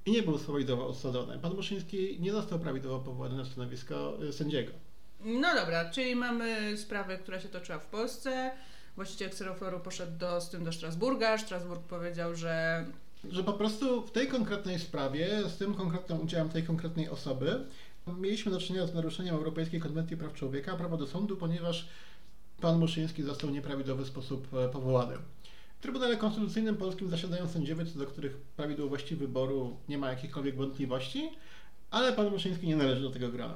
I 0.07 0.13
nie 0.13 0.23
był 0.23 0.39
prawidłowo 0.39 0.89
obsadzony. 0.89 1.39
Pan 1.39 1.55
Muszyński 1.55 2.21
nie 2.21 2.33
został 2.33 2.59
prawidłowo 2.59 3.05
powołany 3.05 3.37
na 3.37 3.45
stanowisko 3.45 4.25
y, 4.25 4.33
sędziego. 4.33 4.73
No 5.25 5.55
dobra, 5.55 5.91
czyli 5.91 6.17
mamy 6.17 6.77
sprawę, 6.77 7.19
która 7.19 7.41
się 7.41 7.49
toczyła 7.49 7.79
w 7.79 7.87
Polsce. 7.87 8.51
Właściciel 8.97 9.29
Xerofloru 9.29 9.81
poszedł 9.81 10.19
do, 10.19 10.41
z 10.41 10.51
tym 10.51 10.65
do 10.65 10.73
Strasburga. 10.73 11.39
Strasburg 11.39 11.83
powiedział, 11.83 12.35
że 12.35 12.85
że 13.31 13.45
po 13.45 13.53
prostu 13.53 14.03
w 14.03 14.11
tej 14.11 14.29
konkretnej 14.29 14.79
sprawie, 14.79 15.43
z 15.49 15.57
tym 15.57 15.75
konkretnym 15.75 16.21
udziałem 16.21 16.49
tej 16.49 16.63
konkretnej 16.63 17.09
osoby, 17.09 17.65
mieliśmy 18.07 18.53
do 18.53 18.61
czynienia 18.61 18.87
z 18.87 18.95
naruszeniem 18.95 19.35
Europejskiej 19.35 19.81
Konwencji 19.81 20.17
Praw 20.17 20.35
Człowieka, 20.35 20.77
prawa 20.77 20.97
do 20.97 21.07
sądu, 21.07 21.37
ponieważ 21.37 21.89
pan 22.61 22.79
Muszyński 22.79 23.23
został 23.23 23.51
w 23.51 23.53
nieprawidłowy 23.53 24.05
sposób 24.05 24.55
e, 24.55 24.69
powołany. 24.69 25.15
W 25.79 25.83
Trybunale 25.83 26.17
Konstytucyjnym 26.17 26.77
Polskim 26.77 27.11
zasiadają 27.11 27.49
sędziowie, 27.49 27.87
co 27.87 27.99
do 27.99 28.07
których 28.07 28.37
prawidłowości 28.37 29.17
wyboru 29.17 29.77
nie 29.89 29.99
ma 29.99 30.11
jakichkolwiek 30.11 30.57
wątpliwości, 30.57 31.31
ale 31.91 32.13
pan 32.13 32.31
Muszyński 32.31 32.67
nie 32.67 32.77
należy 32.77 33.03
do 33.03 33.11
tego 33.11 33.29
grona. 33.29 33.55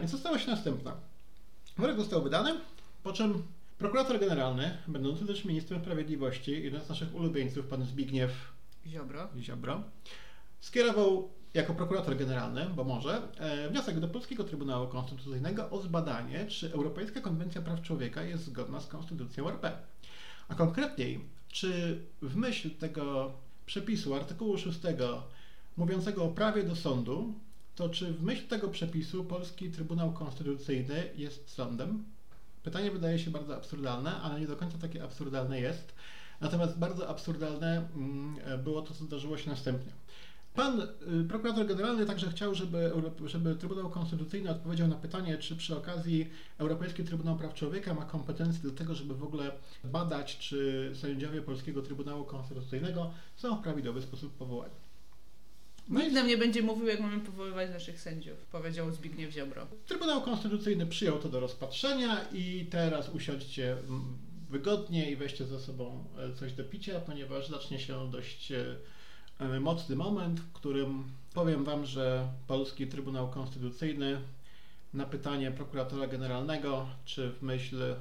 Więc 0.00 0.10
została 0.10 0.38
się 0.38 0.50
następna. 0.50 0.96
Wyrok 1.78 1.96
został 1.96 2.22
wydany, 2.22 2.54
po 3.02 3.12
czym 3.12 3.42
prokurator 3.78 4.20
generalny, 4.20 4.78
będący 4.88 5.26
też 5.26 5.44
ministrem 5.44 5.80
sprawiedliwości, 5.80 6.62
jeden 6.64 6.80
z 6.80 6.88
naszych 6.88 7.14
ulubieńców, 7.14 7.66
pan 7.66 7.84
Zbigniew 7.84 8.32
Ziobro, 8.86 9.28
Ziobro 9.40 9.82
skierował 10.60 11.28
jako 11.54 11.74
prokurator 11.74 12.16
generalny, 12.16 12.66
bo 12.76 12.84
może, 12.84 13.22
e, 13.38 13.68
wniosek 13.68 14.00
do 14.00 14.08
Polskiego 14.08 14.44
Trybunału 14.44 14.88
Konstytucyjnego 14.88 15.70
o 15.70 15.82
zbadanie, 15.82 16.46
czy 16.46 16.72
Europejska 16.72 17.20
Konwencja 17.20 17.62
Praw 17.62 17.82
Człowieka 17.82 18.22
jest 18.22 18.44
zgodna 18.44 18.80
z 18.80 18.86
Konstytucją 18.86 19.48
RP. 19.48 19.78
A 20.48 20.54
konkretniej, 20.54 21.20
czy 21.48 22.00
w 22.22 22.36
myśl 22.36 22.70
tego 22.70 23.32
przepisu, 23.66 24.14
artykułu 24.14 24.58
6, 24.58 24.78
mówiącego 25.76 26.24
o 26.24 26.28
prawie 26.28 26.62
do 26.62 26.76
sądu, 26.76 27.34
to 27.74 27.88
czy 27.88 28.12
w 28.12 28.22
myśl 28.22 28.46
tego 28.46 28.68
przepisu 28.68 29.24
Polski 29.24 29.70
Trybunał 29.70 30.12
Konstytucyjny 30.12 31.10
jest 31.16 31.50
sądem? 31.50 32.15
Pytanie 32.66 32.90
wydaje 32.90 33.18
się 33.18 33.30
bardzo 33.30 33.56
absurdalne, 33.56 34.20
ale 34.20 34.40
nie 34.40 34.46
do 34.46 34.56
końca 34.56 34.78
takie 34.78 35.04
absurdalne 35.04 35.60
jest. 35.60 35.94
Natomiast 36.40 36.78
bardzo 36.78 37.08
absurdalne 37.08 37.88
mm, 37.96 38.62
było 38.64 38.82
to, 38.82 38.94
co 38.94 39.04
zdarzyło 39.04 39.38
się 39.38 39.50
następnie. 39.50 39.92
Pan 40.54 40.80
y, 40.80 41.24
prokurator 41.28 41.66
generalny 41.66 42.06
także 42.06 42.30
chciał, 42.30 42.54
żeby, 42.54 42.92
żeby 43.26 43.54
Trybunał 43.54 43.90
Konstytucyjny 43.90 44.50
odpowiedział 44.50 44.88
na 44.88 44.94
pytanie, 44.94 45.38
czy 45.38 45.56
przy 45.56 45.76
okazji 45.76 46.30
Europejski 46.58 47.04
Trybunał 47.04 47.36
Praw 47.36 47.54
Człowieka 47.54 47.94
ma 47.94 48.04
kompetencje 48.04 48.70
do 48.70 48.76
tego, 48.76 48.94
żeby 48.94 49.14
w 49.14 49.24
ogóle 49.24 49.52
badać, 49.84 50.38
czy 50.38 50.90
sędziowie 50.94 51.42
Polskiego 51.42 51.82
Trybunału 51.82 52.24
Konstytucyjnego 52.24 53.10
są 53.36 53.56
w 53.56 53.62
prawidłowy 53.62 54.02
sposób 54.02 54.36
powołani. 54.36 54.74
No 55.88 56.00
Nikt 56.00 56.14
nam 56.14 56.26
nie 56.26 56.36
będzie 56.36 56.62
mówił, 56.62 56.86
jak 56.86 57.00
mamy 57.00 57.20
powoływać 57.20 57.70
naszych 57.70 58.00
sędziów, 58.00 58.38
powiedział 58.38 58.92
Zbigniew 58.92 59.32
Ziobro. 59.32 59.66
Trybunał 59.86 60.22
Konstytucyjny 60.22 60.86
przyjął 60.86 61.18
to 61.18 61.28
do 61.28 61.40
rozpatrzenia 61.40 62.24
i 62.32 62.66
teraz 62.70 63.08
usiądźcie 63.08 63.72
mm, 63.72 64.18
wygodnie 64.50 65.10
i 65.10 65.16
weźcie 65.16 65.44
ze 65.44 65.60
sobą 65.60 66.04
e, 66.18 66.34
coś 66.34 66.52
do 66.52 66.64
picia, 66.64 67.00
ponieważ 67.00 67.48
zacznie 67.48 67.78
się 67.78 68.10
dość 68.10 68.52
e, 68.52 68.76
E, 69.38 69.60
mocny 69.60 69.96
moment, 69.96 70.40
w 70.40 70.52
którym 70.52 71.04
powiem 71.34 71.64
Wam, 71.64 71.86
że 71.86 72.28
Polski 72.46 72.86
Trybunał 72.86 73.30
Konstytucyjny 73.30 74.20
na 74.94 75.06
pytanie 75.06 75.50
prokuratora 75.50 76.06
generalnego, 76.06 76.86
czy 77.04 77.30
w 77.30 77.42
myśl 77.42 77.94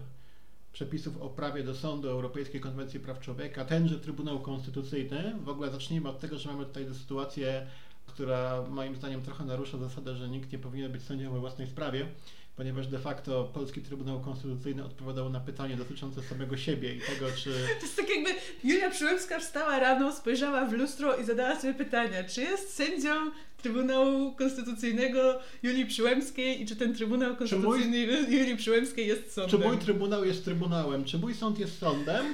przepisów 0.76 1.22
o 1.22 1.30
prawie 1.30 1.64
do 1.64 1.76
sądu 1.76 2.10
Europejskiej 2.10 2.62
Konwencji 2.62 3.00
Praw 3.00 3.20
Człowieka, 3.20 3.66
tenże 3.66 4.00
Trybunał 4.00 4.40
Konstytucyjny, 4.40 5.36
w 5.44 5.50
ogóle 5.50 5.72
zacznijmy 5.72 6.10
od 6.10 6.20
tego, 6.20 6.40
że 6.40 6.50
mamy 6.52 6.66
tutaj 6.66 6.86
sytuację, 6.94 7.68
która 8.06 8.64
moim 8.70 8.96
zdaniem 8.96 9.22
trochę 9.22 9.46
narusza 9.46 9.78
zasadę, 9.78 10.16
że 10.16 10.30
nikt 10.30 10.52
nie 10.52 10.60
powinien 10.60 10.92
być 10.92 11.04
sędzią 11.04 11.34
we 11.34 11.40
własnej 11.40 11.68
sprawie 11.68 12.08
ponieważ 12.56 12.88
de 12.88 13.00
facto 13.00 13.44
Polski 13.54 13.82
Trybunał 13.82 14.20
Konstytucyjny 14.20 14.86
odpowiadał 14.86 15.30
na 15.30 15.40
pytanie 15.40 15.76
dotyczące 15.76 16.22
samego 16.24 16.58
siebie 16.58 16.96
i 16.96 17.00
tego, 17.00 17.26
czy... 17.36 17.50
To 17.80 17.86
jest 17.86 17.96
tak 17.96 18.10
jakby 18.10 18.30
Julia 18.64 18.90
Przyłębska 18.90 19.40
wstała 19.40 19.80
rano, 19.80 20.12
spojrzała 20.16 20.66
w 20.66 20.74
lustro 20.74 21.16
i 21.16 21.26
zadała 21.26 21.60
sobie 21.60 21.74
pytanie, 21.74 22.26
czy 22.30 22.42
jest 22.42 22.74
sędzią 22.74 23.32
Trybunału 23.62 24.32
Konstytucyjnego 24.32 25.40
Julii 25.64 25.86
Przyłębskiej 25.86 26.62
i 26.62 26.66
czy 26.66 26.76
ten 26.76 26.96
Trybunał 26.96 27.36
Konstytucyjny 27.36 28.08
mój... 28.08 28.38
Julii 28.38 28.58
Przyłębskiej 28.58 29.08
jest 29.08 29.34
sądem? 29.34 29.62
Czy 29.62 29.68
mój 29.68 29.78
Trybunał 29.78 30.26
jest 30.26 30.46
Trybunałem? 30.46 31.06
Czy 31.06 31.20
mój 31.20 31.34
sąd 31.34 31.60
jest 31.60 31.80
sądem? 31.80 32.26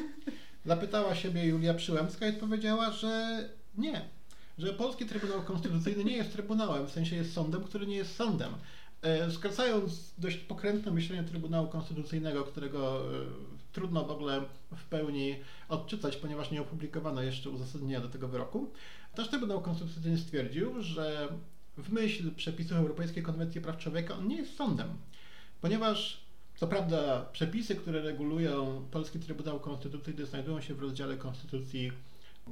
Zapytała 0.66 1.16
siebie 1.16 1.46
Julia 1.46 1.74
Przyłębska 1.74 2.28
i 2.28 2.30
odpowiedziała, 2.30 2.92
że 2.92 3.44
nie. 3.78 4.02
Że 4.58 4.74
Polski 4.74 5.06
Trybunał 5.06 5.42
Konstytucyjny 5.42 6.04
nie 6.04 6.18
jest 6.18 6.34
Trybunałem, 6.34 6.88
w 6.88 6.92
sensie 6.92 7.16
jest 7.16 7.34
sądem, 7.34 7.64
który 7.64 7.88
nie 7.88 7.96
jest 7.96 8.16
sądem. 8.16 8.54
E, 9.02 9.32
skracając 9.32 10.14
dość 10.18 10.38
pokrętne 10.38 10.92
myślenie 10.92 11.24
Trybunału 11.24 11.68
Konstytucyjnego, 11.68 12.44
którego 12.44 13.00
e, 13.00 13.26
trudno 13.72 14.06
w 14.06 14.12
ogóle 14.12 14.42
w 14.76 14.84
pełni 14.84 15.36
odczytać, 15.70 16.18
ponieważ 16.18 16.52
nie 16.52 16.62
opublikowano 16.62 17.22
jeszcze 17.22 17.50
uzasadnienia 17.50 18.02
do 18.02 18.10
tego 18.10 18.28
wyroku, 18.28 18.72
też 19.16 19.30
Trybunał 19.30 19.62
Konstytucyjny 19.62 20.18
stwierdził, 20.18 20.82
że 20.82 21.28
w 21.78 21.92
myśl 21.92 22.32
przepisów 22.36 22.78
Europejskiej 22.78 23.24
Konwencji 23.24 23.62
Praw 23.62 23.78
Człowieka 23.78 24.18
on 24.18 24.28
nie 24.28 24.36
jest 24.36 24.56
sądem, 24.56 24.88
ponieważ 25.62 26.22
co 26.56 26.68
prawda 26.68 27.26
przepisy, 27.34 27.76
które 27.76 28.02
regulują 28.02 28.86
Polski 28.92 29.20
Trybunał 29.20 29.60
Konstytucyjny 29.60 30.26
znajdują 30.26 30.62
się 30.62 30.74
w 30.74 30.82
rozdziale 30.82 31.18
Konstytucji, 31.18 31.92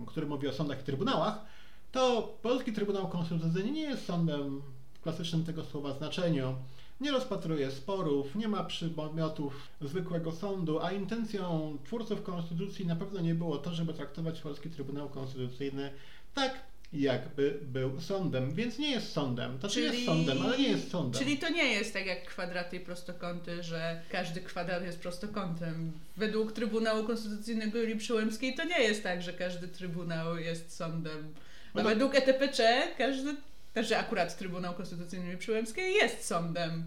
który 0.08 0.28
mówi 0.28 0.48
o 0.48 0.54
sądach 0.54 0.82
i 0.82 0.84
trybunałach, 0.84 1.46
to 1.92 2.22
Polski 2.42 2.74
Trybunał 2.74 3.08
Konstytucyjny 3.08 3.72
nie 3.72 3.82
jest 3.82 4.06
sądem 4.06 4.62
klasycznym 5.04 5.46
tego 5.46 5.64
słowa 5.66 5.94
znaczeniu. 5.94 6.56
Nie 7.02 7.12
rozpatruje 7.12 7.72
sporów, 7.72 8.36
nie 8.36 8.48
ma 8.48 8.64
przymiotów 8.64 9.68
zwykłego 9.82 10.32
sądu, 10.32 10.80
a 10.80 10.92
intencją 10.92 11.78
twórców 11.86 12.24
konstytucji 12.24 12.86
na 12.86 12.96
pewno 12.96 13.22
nie 13.22 13.36
było 13.36 13.58
to, 13.58 13.74
żeby 13.74 13.94
traktować 13.94 14.42
Polski 14.42 14.70
Trybunał 14.70 15.10
Konstytucyjny 15.10 15.92
tak, 16.36 16.60
jakby 16.94 17.60
był 17.62 18.02
sądem, 18.02 18.54
więc 18.54 18.80
nie 18.80 18.92
jest 18.92 19.12
sądem. 19.12 19.60
To 19.60 19.70
czyli, 19.70 19.86
jest 19.86 20.06
sądem, 20.06 20.42
ale 20.42 20.58
nie 20.58 20.70
jest 20.70 20.92
sądem. 20.92 21.22
Czyli 21.22 21.38
to 21.38 21.50
nie 21.50 21.74
jest 21.74 21.94
tak 21.94 22.06
jak 22.06 22.26
kwadraty 22.26 22.78
i 22.78 22.80
prostokąty, 22.80 23.64
że 23.64 24.02
każdy 24.10 24.42
kwadrat 24.42 24.84
jest 24.84 25.00
prostokątem. 25.00 25.92
Według 26.18 26.52
Trybunału 26.52 27.04
Konstytucyjnego 27.04 27.78
Julii 27.78 27.96
Przyłębskiej 27.96 28.56
to 28.56 28.64
nie 28.64 28.80
jest 28.80 29.04
tak, 29.04 29.22
że 29.22 29.34
każdy 29.34 29.68
trybunał 29.68 30.38
jest 30.38 30.76
sądem. 30.76 31.34
A 31.74 31.82
według 31.84 32.16
ETPC 32.16 32.82
każdy 32.98 33.36
że 33.84 33.98
akurat 33.98 34.38
Trybunał 34.38 34.74
Konstytucyjny 34.74 35.38
Przyłębskiej 35.38 35.94
jest 35.94 36.26
sądem. 36.26 36.84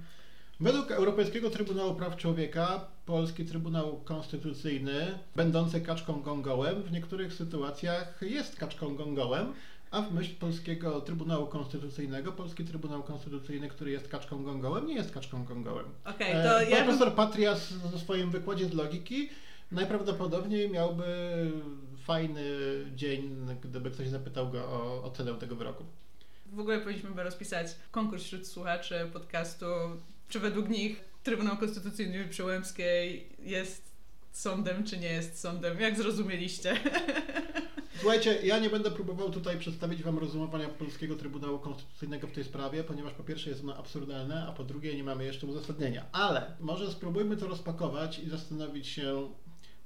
Według 0.61 0.91
Europejskiego 0.91 1.51
Trybunału 1.51 1.95
Praw 1.95 2.17
Człowieka 2.17 2.87
Polski 3.07 3.45
Trybunał 3.45 4.01
Konstytucyjny, 4.05 5.19
będący 5.37 5.81
kaczką 5.81 6.23
gongołem, 6.23 6.83
w 6.83 6.93
niektórych 6.93 7.33
sytuacjach 7.33 8.19
jest 8.23 8.57
kaczką 8.57 8.97
gongołem, 8.97 9.53
a 9.91 10.03
w 10.03 10.13
myśl 10.13 10.35
Polskiego 10.35 11.01
Trybunału 11.01 11.47
Konstytucyjnego, 11.47 12.33
Polski 12.33 12.65
Trybunał 12.65 13.03
Konstytucyjny, 13.03 13.69
który 13.69 13.91
jest 13.91 14.09
kaczką 14.09 14.45
gongołem, 14.45 14.87
nie 14.87 14.95
jest 14.95 15.13
kaczką 15.13 15.45
gongołem. 15.45 15.87
Okay, 16.05 16.33
to 16.33 16.63
e, 16.63 16.71
ja 16.71 16.85
profesor. 16.85 17.15
Patrias 17.15 17.73
w 17.73 18.01
swoim 18.01 18.31
wykładzie 18.31 18.67
z 18.67 18.73
logiki 18.73 19.29
najprawdopodobniej 19.73 20.71
miałby 20.71 21.05
fajny 22.05 22.45
dzień, 22.95 23.47
gdyby 23.63 23.91
ktoś 23.91 24.09
zapytał 24.09 24.51
go 24.51 24.59
o 24.59 25.05
ocenę 25.05 25.35
tego 25.35 25.57
wyroku 25.57 25.85
w 26.53 26.61
ogóle 26.61 26.81
powinniśmy 26.81 27.23
rozpisać 27.23 27.67
konkurs 27.91 28.25
wśród 28.25 28.47
słuchaczy 28.47 29.11
podcastu, 29.13 29.67
czy 30.29 30.41
według 30.41 30.69
nich 30.69 31.05
Trybunał 31.23 31.57
Konstytucyjny 31.57 32.29
Przyłębskiej 32.29 33.29
jest 33.39 33.83
sądem, 34.33 34.85
czy 34.85 34.99
nie 34.99 35.09
jest 35.09 35.41
sądem. 35.41 35.81
Jak 35.81 35.97
zrozumieliście? 35.97 36.77
Słuchajcie, 38.01 38.39
ja 38.43 38.59
nie 38.59 38.71
będę 38.71 38.91
próbował 38.91 39.31
tutaj 39.31 39.59
przedstawić 39.59 40.03
Wam 40.03 40.19
rozumowania 40.19 40.69
Polskiego 40.69 41.17
Trybunału 41.17 41.59
Konstytucyjnego 41.59 42.27
w 42.27 42.33
tej 42.33 42.45
sprawie, 42.45 42.85
ponieważ 42.85 43.13
po 43.13 43.25
pierwsze 43.25 43.51
jest 43.51 43.63
ono 43.63 43.77
absurdalne, 43.77 44.47
a 44.49 44.53
po 44.53 44.65
drugie 44.65 44.97
nie 44.97 45.05
mamy 45.05 45.25
jeszcze 45.25 45.47
uzasadnienia. 45.47 46.05
Ale 46.13 46.57
może 46.61 46.93
spróbujmy 46.93 47.37
to 47.37 47.47
rozpakować 47.47 48.19
i 48.19 48.29
zastanowić 48.29 48.87
się, 48.87 49.29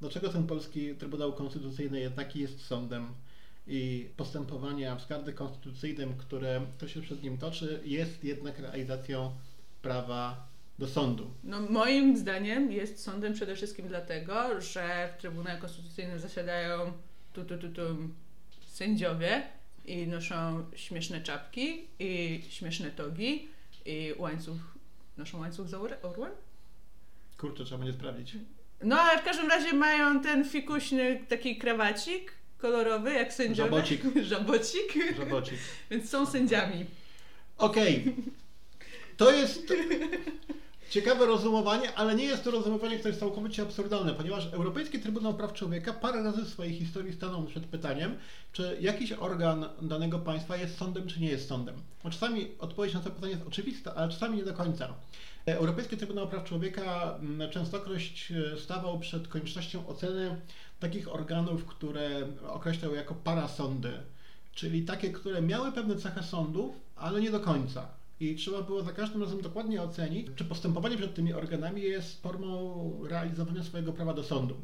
dlaczego 0.00 0.29
ten 0.29 0.46
Polski 0.46 0.94
Trybunał 0.94 1.33
Konstytucyjny 1.33 2.00
jednak 2.00 2.37
jest 2.37 2.64
sądem 2.64 3.07
i 3.66 4.09
postępowania 4.16 4.96
w 4.96 5.02
skarży 5.02 5.33
konstytucyjnym, 5.33 6.14
które 6.16 6.61
to 6.79 6.88
się 6.88 7.02
przed 7.02 7.22
nim 7.22 7.38
toczy, 7.38 7.81
jest 7.85 8.24
jednak 8.24 8.59
realizacją 8.59 9.33
prawa 9.83 10.46
do 10.79 10.87
sądu. 10.88 11.31
No, 11.44 11.61
moim 11.61 12.16
zdaniem 12.16 12.72
jest 12.72 13.02
sądem 13.02 13.33
przede 13.33 13.57
wszystkim 13.57 13.88
dlatego, 13.88 14.61
że 14.61 15.14
w 15.14 15.20
Trybunale 15.20 15.61
Konstytucyjnym 15.61 16.18
zasiadają 16.18 16.92
tu, 17.33 17.44
tu, 17.44 17.59
tu, 17.59 17.68
tu 17.68 17.83
sędziowie 18.66 19.42
i 19.85 20.07
noszą 20.07 20.64
śmieszne 20.74 21.20
czapki 21.20 21.87
i 21.98 22.42
śmieszne 22.48 22.90
togi 22.90 23.48
i 23.87 24.14
łańcuch, 24.18 24.57
noszą 25.16 25.38
łańcuch 25.40 25.68
z 25.68 25.74
orłem? 25.74 26.33
Kurczę, 27.38 27.64
trzeba 27.64 27.79
będzie 27.79 27.98
sprawdzić. 27.98 28.37
No, 28.83 29.00
ale 29.00 29.18
w 29.18 29.24
każdym 29.24 29.48
razie 29.48 29.72
mają 29.72 30.20
ten 30.20 30.44
fikuśny 30.44 31.20
taki 31.29 31.57
krawacik 31.57 32.33
kolorowy, 32.59 33.12
jak 33.12 33.33
sędziowie. 33.33 33.71
Żabocik. 33.71 34.03
Żabocik. 34.31 34.95
Żabocik. 35.16 35.59
Więc 35.90 36.11
są 36.11 36.27
sędziami. 36.27 36.87
Okej. 37.59 38.01
Okay. 38.01 38.14
To 39.16 39.31
jest... 39.31 39.73
Ciekawe 40.90 41.27
rozumowanie, 41.27 41.95
ale 41.95 42.14
nie 42.14 42.25
jest 42.25 42.45
to 42.45 42.51
rozumowanie, 42.51 42.97
które 42.97 43.11
jest 43.11 43.21
całkowicie 43.21 43.62
absurdalne, 43.62 44.14
ponieważ 44.14 44.47
Europejski 44.47 44.99
Trybunał 44.99 45.35
Praw 45.35 45.53
Człowieka 45.53 45.92
parę 45.92 46.23
razy 46.23 46.42
w 46.42 46.49
swojej 46.49 46.75
historii 46.75 47.12
stanął 47.12 47.45
przed 47.45 47.64
pytaniem, 47.64 48.14
czy 48.53 48.79
jakiś 48.81 49.12
organ 49.12 49.69
danego 49.83 50.19
państwa 50.19 50.57
jest 50.57 50.79
sądem, 50.79 51.07
czy 51.07 51.21
nie 51.21 51.29
jest 51.29 51.49
sądem. 51.49 51.75
Bo 52.05 52.11
czasami 52.11 52.49
odpowiedź 52.59 52.95
na 52.95 53.01
to 53.01 53.11
pytanie 53.11 53.33
jest 53.33 53.47
oczywista, 53.47 53.95
ale 53.95 54.12
czasami 54.12 54.37
nie 54.37 54.45
do 54.45 54.55
końca. 54.55 54.95
Europejski 55.46 55.96
Trybunał 55.96 56.28
Praw 56.28 56.44
Człowieka 56.44 57.18
mm, 57.20 57.50
częstokroć 57.50 58.32
e, 58.32 58.59
stawał 58.59 58.98
przed 58.98 59.28
koniecznością 59.28 59.87
oceny 59.87 60.40
takich 60.80 61.14
organów, 61.14 61.64
które 61.64 62.26
określał 62.48 62.94
jako 62.94 63.14
parasądy, 63.14 63.92
czyli 64.52 64.82
takie, 64.85 65.11
które 65.11 65.42
miały 65.42 65.72
pewne 65.72 65.96
cechy 65.96 66.22
sądów, 66.22 66.74
ale 66.96 67.20
nie 67.20 67.30
do 67.30 67.40
końca. 67.40 67.88
I 68.20 68.35
trzeba 68.37 68.62
było 68.62 68.82
za 68.82 68.92
każdym 68.92 69.22
razem 69.22 69.40
dokładnie 69.40 69.82
ocenić, 69.82 70.28
czy 70.37 70.44
postępowanie 70.44 70.96
przed 70.96 71.14
tymi 71.14 71.32
organami 71.32 71.82
jest 71.82 72.22
formą 72.22 73.00
realizowania 73.09 73.64
swojego 73.64 73.92
prawa 73.92 74.14
do 74.14 74.22
sądu. 74.22 74.56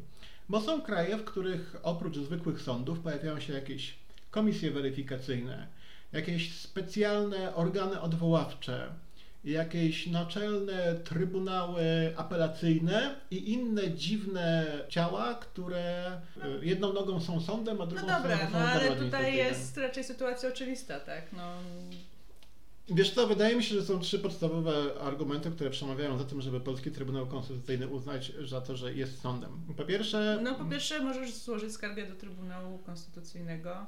Bo 0.49 0.61
są 0.61 0.81
kraje, 0.81 1.17
w 1.17 1.23
których 1.23 1.75
oprócz 1.83 2.17
zwykłych 2.17 2.61
sądów 2.61 2.99
pojawiają 2.99 3.39
się 3.39 3.53
jakieś 3.53 3.95
komisje 4.31 4.71
weryfikacyjne, 4.71 5.67
jakieś 6.13 6.55
specjalne 6.55 7.55
organy 7.55 8.01
odwoławcze, 8.01 8.89
jakieś 9.43 10.07
naczelne 10.07 10.95
trybunały 10.95 11.83
apelacyjne 12.17 13.15
i 13.31 13.51
inne 13.51 13.91
dziwne 13.91 14.65
ciała, 14.89 15.35
które 15.35 16.11
y, 16.61 16.65
jedną 16.65 16.93
nogą 16.93 17.21
są 17.21 17.41
sądem, 17.41 17.81
a 17.81 17.85
drugą 17.85 18.07
No 18.07 18.13
dobra, 18.13 18.37
są 18.37 18.43
no 18.43 18.49
sądem 18.51 18.67
ale 18.67 18.95
tutaj 18.95 19.35
jest 19.35 19.77
raczej 19.77 20.03
sytuacja 20.03 20.49
oczywista, 20.49 20.99
tak? 20.99 21.33
No, 21.33 21.53
Wiesz 22.89 23.11
co, 23.11 23.27
wydaje 23.27 23.55
mi 23.55 23.63
się, 23.63 23.75
że 23.75 23.85
są 23.85 23.99
trzy 23.99 24.19
podstawowe 24.19 24.73
argumenty, 25.01 25.51
które 25.51 25.69
przemawiają 25.69 26.17
za 26.17 26.23
tym, 26.23 26.41
żeby 26.41 26.59
Polski 26.59 26.91
Trybunał 26.91 27.27
Konstytucyjny 27.27 27.87
uznać 27.87 28.31
za 28.47 28.61
to, 28.61 28.75
że 28.75 28.93
jest 28.93 29.21
sądem. 29.21 29.51
Po 29.77 29.83
pierwsze, 29.83 30.39
no 30.43 30.55
po 30.55 30.65
pierwsze 30.65 30.99
możesz 30.99 31.33
złożyć 31.33 31.73
skargę 31.73 32.07
do 32.07 32.15
Trybunału 32.15 32.77
Konstytucyjnego. 32.77 33.85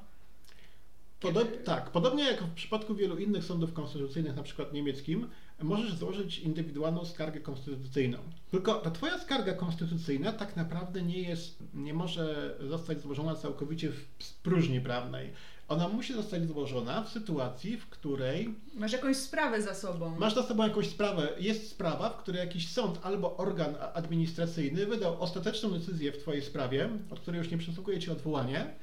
Podob, 1.20 1.64
tak, 1.64 1.90
podobnie 1.90 2.24
jak 2.24 2.44
w 2.44 2.54
przypadku 2.54 2.96
wielu 2.96 3.18
innych 3.18 3.44
sądów 3.44 3.74
konstytucyjnych, 3.74 4.36
na 4.36 4.44
przykład 4.44 4.74
niemieckim, 4.74 5.30
możesz 5.62 5.94
złożyć 5.94 6.40
indywidualną 6.40 7.06
skargę 7.06 7.40
konstytucyjną. 7.40 8.18
Tylko 8.52 8.74
ta 8.74 8.92
twoja 8.92 9.20
skarga 9.20 9.54
konstytucyjna 9.54 10.32
tak 10.34 10.56
naprawdę 10.56 11.02
nie 11.02 11.20
jest, 11.22 11.58
nie 11.74 11.94
może 11.94 12.56
zostać 12.70 13.02
złożona 13.02 13.36
całkowicie 13.36 13.92
w 13.92 14.34
próżni 14.44 14.82
prawnej. 14.82 15.30
Ona 15.68 15.88
musi 15.88 16.14
zostać 16.14 16.48
złożona 16.48 17.04
w 17.04 17.10
sytuacji, 17.10 17.78
w 17.78 17.88
której 17.90 18.56
Masz 18.76 18.92
jakąś 18.92 19.18
sprawę 19.18 19.62
za 19.62 19.76
sobą. 19.76 20.16
masz 20.20 20.36
za 20.36 20.44
sobą 20.44 20.64
jakąś 20.64 20.90
sprawę, 20.90 21.30
jest 21.40 21.70
sprawa, 21.70 22.10
w 22.10 22.18
której 22.18 22.40
jakiś 22.40 22.72
sąd 22.72 23.00
albo 23.04 23.38
organ 23.38 23.76
administracyjny 23.94 24.86
wydał 24.86 25.22
ostateczną 25.22 25.70
decyzję 25.72 26.12
w 26.12 26.18
twojej 26.18 26.42
sprawie, 26.42 26.90
od 27.12 27.20
której 27.20 27.38
już 27.38 27.52
nie 27.52 27.58
przysługuje 27.58 28.00
ci 28.00 28.12
odwołanie. 28.12 28.74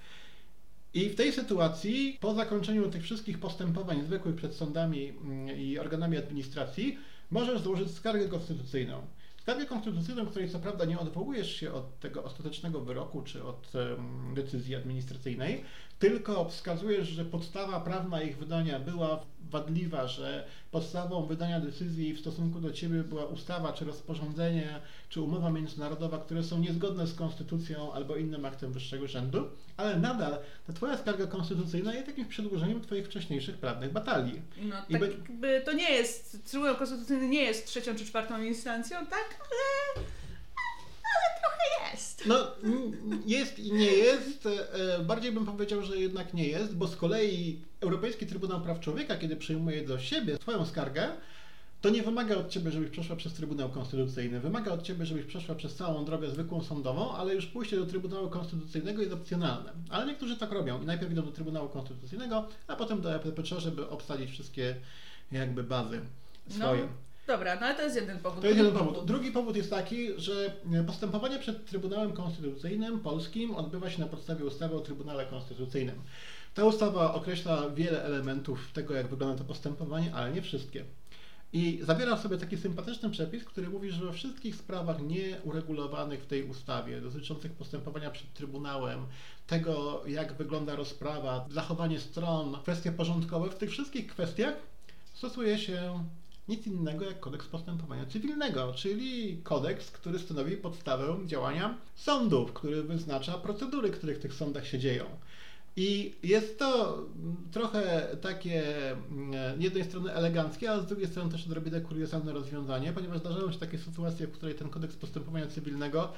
I 0.95 1.09
w 1.09 1.15
tej 1.15 1.33
sytuacji, 1.33 2.19
po 2.21 2.35
zakończeniu 2.35 2.91
tych 2.91 3.03
wszystkich 3.03 3.39
postępowań 3.39 4.03
zwykłych 4.03 4.37
przed 4.37 4.55
sądami 4.55 5.09
mm, 5.09 5.59
i 5.59 5.79
organami 5.79 6.17
administracji, 6.17 6.99
możesz 7.31 7.61
złożyć 7.61 7.91
skargę 7.91 8.29
konstytucyjną. 8.29 9.07
Skargę 9.43 9.67
konstytucyjną, 9.67 10.27
której 10.27 10.51
co 10.51 10.59
prawda 10.59 10.85
nie 10.85 10.99
odwołujesz 10.99 11.57
się 11.57 11.73
od 11.73 12.01
tego 12.01 12.25
ostatecznego 12.25 12.81
wyroku 12.81 13.23
czy 13.23 13.45
od 13.45 13.73
em, 13.75 14.35
decyzji 14.35 14.75
administracyjnej, 14.77 15.65
tylko 16.03 16.45
wskazujesz, 16.49 17.09
że 17.09 17.25
podstawa 17.25 17.81
prawna 17.81 18.23
ich 18.23 18.39
wydania 18.39 18.81
była 18.81 19.25
wadliwa, 19.51 20.09
że 20.09 20.47
podstawą 20.71 21.27
wydania 21.27 21.61
decyzji 21.61 22.15
w 22.15 22.21
stosunku 22.21 22.61
do 22.61 22.73
ciebie 22.73 23.03
była 23.03 23.25
ustawa, 23.25 23.73
czy 23.73 23.85
rozporządzenie, 23.85 24.81
czy 25.09 25.21
umowa 25.21 25.51
międzynarodowa, 25.51 26.19
które 26.19 26.43
są 26.43 26.59
niezgodne 26.59 27.07
z 27.07 27.15
konstytucją 27.15 27.93
albo 27.93 28.17
innym 28.17 28.45
aktem 28.45 28.73
wyższego 28.73 29.09
rzędu, 29.09 29.49
ale 29.77 29.97
nadal 29.97 30.39
ta 30.67 30.73
twoja 30.73 30.99
skarga 30.99 31.27
konstytucyjna 31.27 31.95
jest 31.95 32.07
jakimś 32.07 32.29
przedłużeniem 32.29 32.81
twoich 32.81 33.07
wcześniejszych 33.07 33.59
prawnych 33.59 33.93
batalii. 33.93 34.43
No 34.63 34.77
I 34.89 34.93
tak 34.93 35.03
jakby 35.03 35.63
to 35.65 35.73
nie 35.73 35.91
jest, 35.91 36.45
Trybunał 36.51 36.77
Konstytucyjny 36.77 37.29
nie 37.29 37.43
jest 37.43 37.67
trzecią 37.67 37.95
czy 37.95 38.05
czwartą 38.05 38.43
instancją, 38.43 39.07
tak? 39.07 39.39
Ale. 39.41 40.05
No, 42.27 42.37
jest 43.27 43.59
i 43.59 43.73
nie 43.73 43.93
jest. 43.93 44.47
E, 44.47 45.05
Bardziej 45.05 45.33
bym 45.33 45.47
powiedział, 45.47 45.83
że 45.83 45.97
jednak 45.97 46.35
nie 46.35 46.49
jest, 46.49 46.77
bo 46.77 46.89
z 46.89 46.97
kolei 46.97 47.61
Europejski 47.81 48.27
Trybunał 48.27 48.61
Praw 48.61 48.81
Człowieka, 48.81 49.17
kiedy 49.17 49.37
przyjmuje 49.37 49.87
do 49.87 49.99
siebie 49.99 50.39
Twoją 50.39 50.67
skargę, 50.67 51.09
to 51.81 51.91
nie 51.91 52.03
wymaga 52.03 52.37
od 52.37 52.49
Ciebie, 52.49 52.71
żebyś 52.71 52.91
przeszła 52.91 53.17
przez 53.17 53.33
Trybunał 53.33 53.69
Konstytucyjny. 53.69 54.41
Wymaga 54.41 54.73
od 54.73 54.83
Ciebie, 54.83 55.07
żebyś 55.07 55.25
przeszła 55.25 55.55
przez 55.55 55.75
całą 55.75 56.05
drogę 56.05 56.31
zwykłą 56.31 56.63
sądową, 56.63 57.13
ale 57.13 57.35
już 57.35 57.47
pójście 57.47 57.77
do 57.77 57.87
Trybunału 57.87 58.31
Konstytucyjnego 58.31 59.01
jest 59.01 59.15
opcjonalne. 59.15 59.73
Ale 59.91 60.07
niektórzy 60.07 60.37
tak 60.37 60.53
robią 60.53 60.83
i 60.83 60.87
najpierw 60.87 61.13
idą 61.13 61.23
do 61.23 61.33
Trybunału 61.33 61.69
Konstytucyjnego, 61.69 62.49
a 62.67 62.77
potem 62.77 63.01
do 63.01 63.15
EPPC, 63.15 63.61
żeby 63.61 63.89
obsadzić 63.89 64.31
wszystkie 64.31 64.77
jakby 65.33 65.63
bazy 65.63 66.01
swoje. 66.49 66.83
No, 66.83 66.89
dobra, 67.27 67.55
no 67.55 67.67
ale 67.67 67.75
to 67.75 67.83
jest 67.83 67.97
jeden 67.97 68.19
powód. 68.19 68.41
To 68.41 68.47
jest 68.47 68.59
jeden 68.59 68.75
powód. 68.75 69.05
Drugi 69.05 69.31
powód 69.31 69.57
jest 69.57 69.71
taki, 69.71 70.09
że 70.17 70.53
postępowanie 70.87 71.39
przed 71.39 71.67
Trybunałem 71.67 72.13
Konstytucyjnym 72.13 73.01
polskim 73.01 73.55
odbywa 73.55 73.91
się 73.91 74.01
na 74.01 74.07
podstawie 74.07 74.45
ustawy 74.45 74.77
o 74.77 74.81
Trybunale 74.81 75.27
Konstytucyjnym. 75.27 76.03
Ta 76.55 76.65
ustawa 76.65 77.15
określa 77.15 77.71
wiele 77.71 78.05
elementów 78.05 78.73
tego, 78.73 78.95
jak 78.95 79.07
wygląda 79.09 79.39
to 79.39 79.45
postępowanie, 79.45 80.15
ale 80.15 80.33
nie 80.33 80.43
wszystkie. 80.43 80.85
I 81.55 81.81
zawiera 81.83 82.17
w 82.17 82.23
sobie 82.23 82.39
taki 82.39 82.57
sympatyczny 82.57 83.11
przepis, 83.11 83.45
który 83.45 83.69
mówi, 83.69 83.91
że 83.91 84.05
we 84.05 84.13
wszystkich 84.13 84.57
sprawach 84.57 85.03
nieuregulowanych 85.03 86.23
w 86.23 86.27
tej 86.27 86.45
ustawie, 86.45 87.01
dotyczących 87.01 87.53
postępowania 87.53 88.11
przed 88.11 88.35
Trybunałem, 88.35 89.07
tego, 89.47 90.03
jak 90.07 90.33
wygląda 90.33 90.77
rozprawa, 90.77 91.47
zachowanie 91.51 92.01
stron, 92.01 92.57
kwestie 92.63 92.93
porządkowe, 92.93 93.51
w 93.51 93.55
tych 93.55 93.71
wszystkich 93.71 94.07
kwestiach 94.07 94.55
stosuje 95.15 95.59
się 95.59 96.05
nic 96.49 96.67
innego 96.67 97.05
jak 97.05 97.21
kodeks 97.21 97.47
postępowania 97.47 98.07
cywilnego, 98.07 98.73
czyli 98.77 99.41
kodeks, 99.43 99.91
który 99.91 100.19
stanowi 100.19 100.57
podstawę 100.57 101.19
działania 101.27 101.79
sądów, 101.95 102.53
który 102.53 102.83
wyznacza 102.83 103.39
procedury, 103.39 103.91
które 103.91 104.15
w 104.15 104.19
tych 104.19 104.35
sądach 104.35 104.67
się 104.67 104.79
dzieją. 104.79 105.05
I 105.77 106.15
jest 106.23 106.59
to 106.59 106.99
trochę 107.53 108.09
takie 108.21 108.91
mm, 108.91 109.61
z 109.61 109.63
jednej 109.63 109.85
strony 109.85 110.13
eleganckie, 110.13 110.71
a 110.71 110.81
z 110.81 110.87
drugiej 110.87 111.09
strony 111.09 111.33
też 111.33 111.47
odrobinę 111.47 111.81
kuriozalne 111.81 112.33
rozwiązanie, 112.33 112.93
ponieważ 112.93 113.19
zdarzają 113.19 113.53
się 113.53 113.59
takie 113.59 113.79
sytuacje, 113.79 114.27
w 114.27 114.33
której 114.33 114.55
ten 114.55 114.69
kodeks 114.69 114.97
postępowania 114.97 115.47
cywilnego 115.47 116.13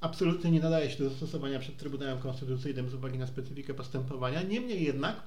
absolutnie 0.00 0.50
nie 0.50 0.60
nadaje 0.60 0.90
się 0.90 0.98
do 1.04 1.10
zastosowania 1.10 1.58
przed 1.58 1.76
Trybunałem 1.76 2.18
Konstytucyjnym 2.18 2.90
z 2.90 2.94
uwagi 2.94 3.18
na 3.18 3.26
specyfikę 3.26 3.74
postępowania. 3.74 4.42
Niemniej 4.42 4.84
jednak 4.84 5.22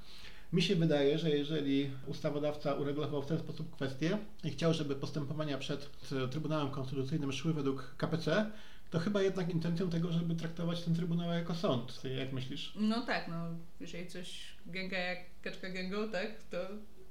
mi 0.53 0.61
się 0.61 0.75
wydaje, 0.75 1.17
że 1.17 1.29
jeżeli 1.29 1.91
ustawodawca 2.07 2.73
uregulował 2.73 3.21
w 3.21 3.25
ten 3.25 3.39
sposób 3.39 3.75
kwestię 3.75 4.17
i 4.43 4.49
chciał, 4.49 4.73
żeby 4.73 4.95
postępowania 4.95 5.57
przed 5.57 5.89
Trybunałem 6.31 6.71
Konstytucyjnym 6.71 7.31
szły 7.31 7.53
według 7.53 7.95
KPC, 7.97 8.51
to 8.89 8.99
chyba 8.99 9.21
jednak 9.21 9.49
intencją 9.49 9.89
tego, 9.89 10.11
żeby 10.11 10.35
traktować 10.35 10.83
ten 10.83 10.95
Trybunał 10.95 11.31
jako 11.33 11.55
sąd. 11.55 12.01
Jak 12.17 12.33
myślisz? 12.33 12.73
No 12.75 13.01
tak, 13.01 13.27
no 13.27 13.47
jeżeli 13.79 14.07
coś 14.07 14.55
gęga 14.65 14.97
jak 14.97 15.19
kaczka 15.41 15.69
gęgą, 15.69 16.09
tak, 16.09 16.43
to 16.43 16.57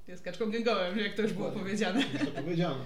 jest 0.07 0.23
kaczką 0.23 0.51
gęgołem, 0.51 0.99
jak 0.99 1.15
to 1.15 1.21
już 1.21 1.33
było 1.33 1.45
Dokładnie. 1.45 1.69
powiedziane. 1.69 2.03
Jest 2.13 2.25
to 2.25 2.41
powiedziane. 2.41 2.85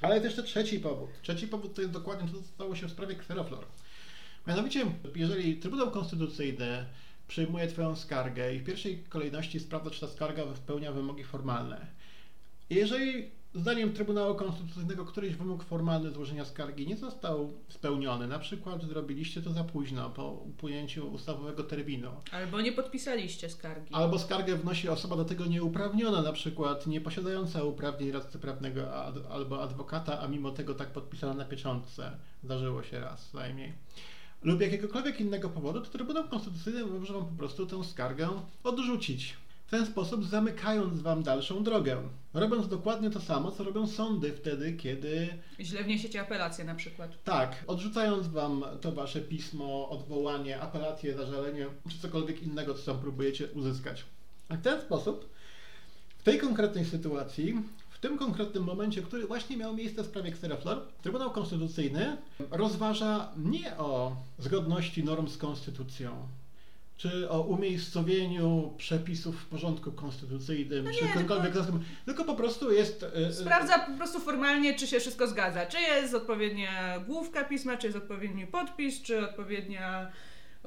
Ale 0.00 0.14
jest 0.14 0.24
jeszcze 0.24 0.42
trzeci 0.42 0.80
powód. 0.80 1.10
Trzeci 1.22 1.48
powód 1.48 1.74
to 1.74 1.80
jest 1.80 1.92
dokładnie 1.92 2.28
to, 2.28 2.38
co 2.38 2.42
stało 2.42 2.76
się 2.76 2.86
w 2.86 2.90
sprawie 2.90 3.14
Kweroflor. 3.14 3.64
Mianowicie, 4.46 4.84
jeżeli 5.14 5.56
Trybunał 5.56 5.90
Konstytucyjny 5.90 6.84
przyjmuje 7.28 7.66
Twoją 7.66 7.96
skargę 7.96 8.54
i 8.54 8.58
w 8.58 8.64
pierwszej 8.64 9.04
kolejności 9.08 9.60
sprawdza, 9.60 9.90
czy 9.90 10.00
ta 10.00 10.08
skarga 10.08 10.42
spełnia 10.56 10.92
wymogi 10.92 11.24
formalne. 11.24 11.86
Jeżeli 12.70 13.30
zdaniem 13.54 13.92
Trybunału 13.92 14.34
Konstytucyjnego 14.34 15.04
któryś 15.04 15.34
wymóg 15.34 15.64
formalny 15.64 16.10
złożenia 16.10 16.44
skargi 16.44 16.86
nie 16.86 16.96
został 16.96 17.52
spełniony, 17.68 18.26
na 18.26 18.38
przykład 18.38 18.82
zrobiliście 18.82 19.42
to 19.42 19.52
za 19.52 19.64
późno, 19.64 20.10
po 20.10 20.30
upłynięciu 20.30 21.12
ustawowego 21.12 21.64
terminu, 21.64 22.10
Albo 22.32 22.60
nie 22.60 22.72
podpisaliście 22.72 23.50
skargi. 23.50 23.94
Albo 23.94 24.18
skargę 24.18 24.56
wnosi 24.56 24.88
osoba 24.88 25.16
do 25.16 25.24
tego 25.24 25.46
nieuprawniona, 25.46 26.22
na 26.22 26.32
przykład 26.32 26.86
nie 26.86 27.00
posiadająca 27.00 27.64
uprawnień 27.64 28.10
radcy 28.10 28.38
prawnego 28.38 28.94
albo 29.30 29.62
adwokata, 29.62 30.20
a 30.20 30.28
mimo 30.28 30.50
tego 30.50 30.74
tak 30.74 30.88
podpisana 30.88 31.34
na 31.34 31.44
pieczątce. 31.44 32.18
Zdarzyło 32.44 32.82
się 32.82 33.00
raz 33.00 33.30
co 33.30 33.38
najmniej. 33.38 33.72
Lub 34.42 34.60
jakiegokolwiek 34.60 35.20
innego 35.20 35.48
powodu, 35.48 35.80
to 35.80 35.90
Trybunał 35.90 36.28
Konstytucyjny 36.28 36.84
może 36.86 37.12
Wam 37.12 37.26
po 37.26 37.38
prostu 37.38 37.66
tę 37.66 37.84
skargę 37.84 38.28
odrzucić. 38.64 39.36
W 39.66 39.70
ten 39.70 39.86
sposób 39.86 40.24
zamykając 40.24 41.00
Wam 41.00 41.22
dalszą 41.22 41.64
drogę. 41.64 42.02
Robiąc 42.34 42.68
dokładnie 42.68 43.10
to 43.10 43.20
samo, 43.20 43.50
co 43.50 43.64
robią 43.64 43.86
sądy 43.86 44.32
wtedy, 44.32 44.72
kiedy 44.72 45.28
Źle 45.60 45.84
wniesiecie 45.84 46.20
apelację 46.20 46.64
na 46.64 46.74
przykład. 46.74 47.22
tak, 47.24 47.64
odrzucając 47.66 48.28
wam 48.28 48.64
to 48.80 48.92
wasze 48.92 49.20
pismo, 49.20 49.88
odwołanie, 49.88 50.60
apelację, 50.60 51.16
zażalenie, 51.16 51.66
czy 51.88 51.98
cokolwiek 51.98 52.42
innego, 52.42 52.74
co 52.74 52.92
tam 52.92 53.02
próbujecie 53.02 53.46
uzyskać. 53.46 54.04
A 54.48 54.56
w 54.56 54.62
ten 54.62 54.80
sposób, 54.80 55.28
w 56.18 56.22
tej 56.22 56.38
konkretnej 56.38 56.84
sytuacji, 56.84 57.54
w 57.98 58.00
tym 58.00 58.18
konkretnym 58.18 58.64
momencie, 58.64 59.02
który 59.02 59.26
właśnie 59.26 59.56
miał 59.56 59.74
miejsce 59.74 60.02
w 60.02 60.06
sprawie 60.06 60.28
Xeroflor, 60.30 60.82
Trybunał 61.02 61.30
Konstytucyjny 61.30 62.16
rozważa 62.50 63.28
nie 63.36 63.76
o 63.76 64.16
zgodności 64.38 65.04
norm 65.04 65.28
z 65.28 65.38
konstytucją, 65.38 66.10
czy 66.96 67.30
o 67.30 67.40
umiejscowieniu 67.40 68.72
przepisów 68.76 69.40
w 69.40 69.46
porządku 69.46 69.92
konstytucyjnym, 69.92 70.84
No 70.84 70.90
czy 70.98 71.04
nie, 71.04 71.12
czymkolwiek 71.12 71.52
tylko- 71.52 71.66
tylko... 71.72 71.84
tylko 72.06 72.24
po 72.24 72.34
prostu 72.34 72.72
jest... 72.72 73.02
e, 73.02 73.16
e, 73.26 73.32
Sprawdza 73.32 73.78
po 73.78 73.92
prostu 73.96 74.20
formalnie, 74.20 74.74
czy 74.74 74.86
się 74.86 75.00
wszystko 75.00 75.26
zgadza. 75.26 75.66
Czy 75.66 75.80
jest 75.80 76.14
odpowiednia 76.14 76.98
główka 77.00 77.44
pisma, 77.44 77.76
czy 77.76 77.86
jest 77.86 77.98
odpowiedni 77.98 78.46
podpis, 78.46 79.02
czy 79.02 79.28
odpowiednia 79.28 80.12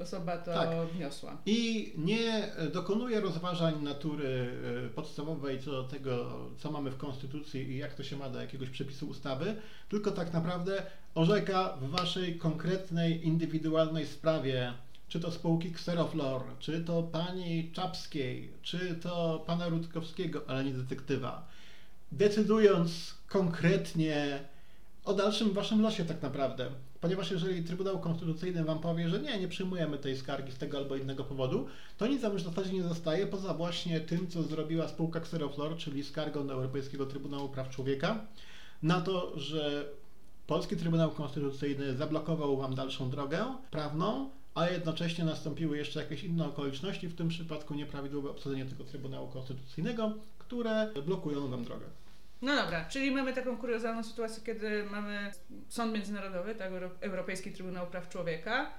osoba 0.02 0.38
to 0.38 0.52
Tak. 0.52 0.70
wniosła. 0.94 1.36
I 1.46 1.92
nie 1.96 2.48
dokonuje 2.72 3.20
rozważań 3.20 3.82
natury 3.82 4.50
e, 4.86 4.88
podstawowej 4.88 5.60
co 5.60 5.70
do 5.70 5.84
tego, 5.84 6.40
co 6.58 6.70
mamy 6.70 6.90
w 6.90 6.96
Konstytucji 6.96 7.60
i 7.70 7.76
jak 7.76 7.94
to 7.94 8.02
się 8.04 8.16
ma 8.16 8.30
do 8.30 8.40
jakiegoś 8.40 8.70
przepisu 8.70 9.08
ustawy, 9.08 9.56
tylko 9.88 10.10
tak 10.10 10.32
naprawdę 10.32 10.82
orzeka 11.14 11.76
w 11.80 11.90
waszej 11.90 12.38
konkretnej, 12.38 13.26
indywidualnej 13.26 14.06
sprawie, 14.06 14.72
czy 15.08 15.20
to 15.20 15.30
spółki 15.30 15.68
Xeroflor, 15.68 16.42
czy 16.58 16.84
to 16.84 17.02
pani 17.02 17.70
Czapskiej, 17.72 18.52
czy 18.62 18.94
to 18.94 19.44
pana 19.46 19.68
Rutkowskiego, 19.68 20.42
ale 20.46 20.64
nie 20.64 20.72
detektywa, 20.72 21.48
decydując 22.12 23.14
konkretnie 23.28 24.44
o 25.04 25.14
dalszym 25.14 25.52
waszym 25.52 25.82
losie 25.82 26.04
tak 26.04 26.22
naprawdę. 26.22 26.70
Ponieważ 27.00 27.30
jeżeli 27.30 27.64
Trybunał 27.64 28.00
Konstytucyjny 28.00 28.64
wam 28.64 28.78
powie, 28.78 29.08
że 29.08 29.20
nie, 29.20 29.40
nie 29.40 29.48
przyjmujemy 29.48 29.98
tej 29.98 30.16
skargi 30.16 30.52
z 30.52 30.58
tego 30.58 30.78
albo 30.78 30.96
innego 30.96 31.24
powodu, 31.24 31.66
to 31.98 32.06
nic 32.06 32.22
wam 32.22 32.32
już 32.32 32.42
w 32.42 32.46
zasadzie 32.46 32.72
nie 32.72 32.82
zostaje 32.82 33.26
poza 33.26 33.54
właśnie 33.54 34.00
tym, 34.00 34.28
co 34.28 34.42
zrobiła 34.42 34.88
spółka 34.88 35.18
Xeroflor, 35.18 35.76
czyli 35.76 36.04
skargą 36.04 36.46
do 36.46 36.52
Europejskiego 36.52 37.06
Trybunału 37.06 37.48
Praw 37.48 37.70
Człowieka, 37.70 38.26
na 38.82 39.00
to, 39.00 39.38
że 39.38 39.88
Polski 40.46 40.76
Trybunał 40.76 41.10
Konstytucyjny 41.10 41.96
zablokował 41.96 42.56
wam 42.56 42.74
dalszą 42.74 43.10
drogę 43.10 43.46
prawną, 43.70 44.30
a 44.54 44.68
jednocześnie 44.68 45.24
nastąpiły 45.24 45.76
jeszcze 45.76 46.00
jakieś 46.02 46.24
inne 46.24 46.48
okoliczności, 46.48 47.08
w 47.08 47.14
tym 47.14 47.28
przypadku 47.28 47.74
nieprawidłowe 47.74 48.30
obsadzenie 48.30 48.64
tego 48.64 48.84
Trybunału 48.84 49.28
Konstytucyjnego, 49.28 50.12
które 50.38 50.90
blokują 51.06 51.48
wam 51.48 51.64
drogę. 51.64 51.86
No 52.42 52.56
dobra, 52.56 52.84
czyli 52.84 53.10
mamy 53.10 53.32
taką 53.32 53.56
kuriozalną 53.58 54.02
sytuację, 54.04 54.42
kiedy 54.46 54.84
mamy 54.84 55.30
Sąd 55.68 55.94
Międzynarodowy, 55.94 56.54
tak, 56.54 56.70
Euro- 56.72 56.90
Europejski 57.00 57.52
Trybunał 57.52 57.86
Praw 57.86 58.08
Człowieka, 58.08 58.70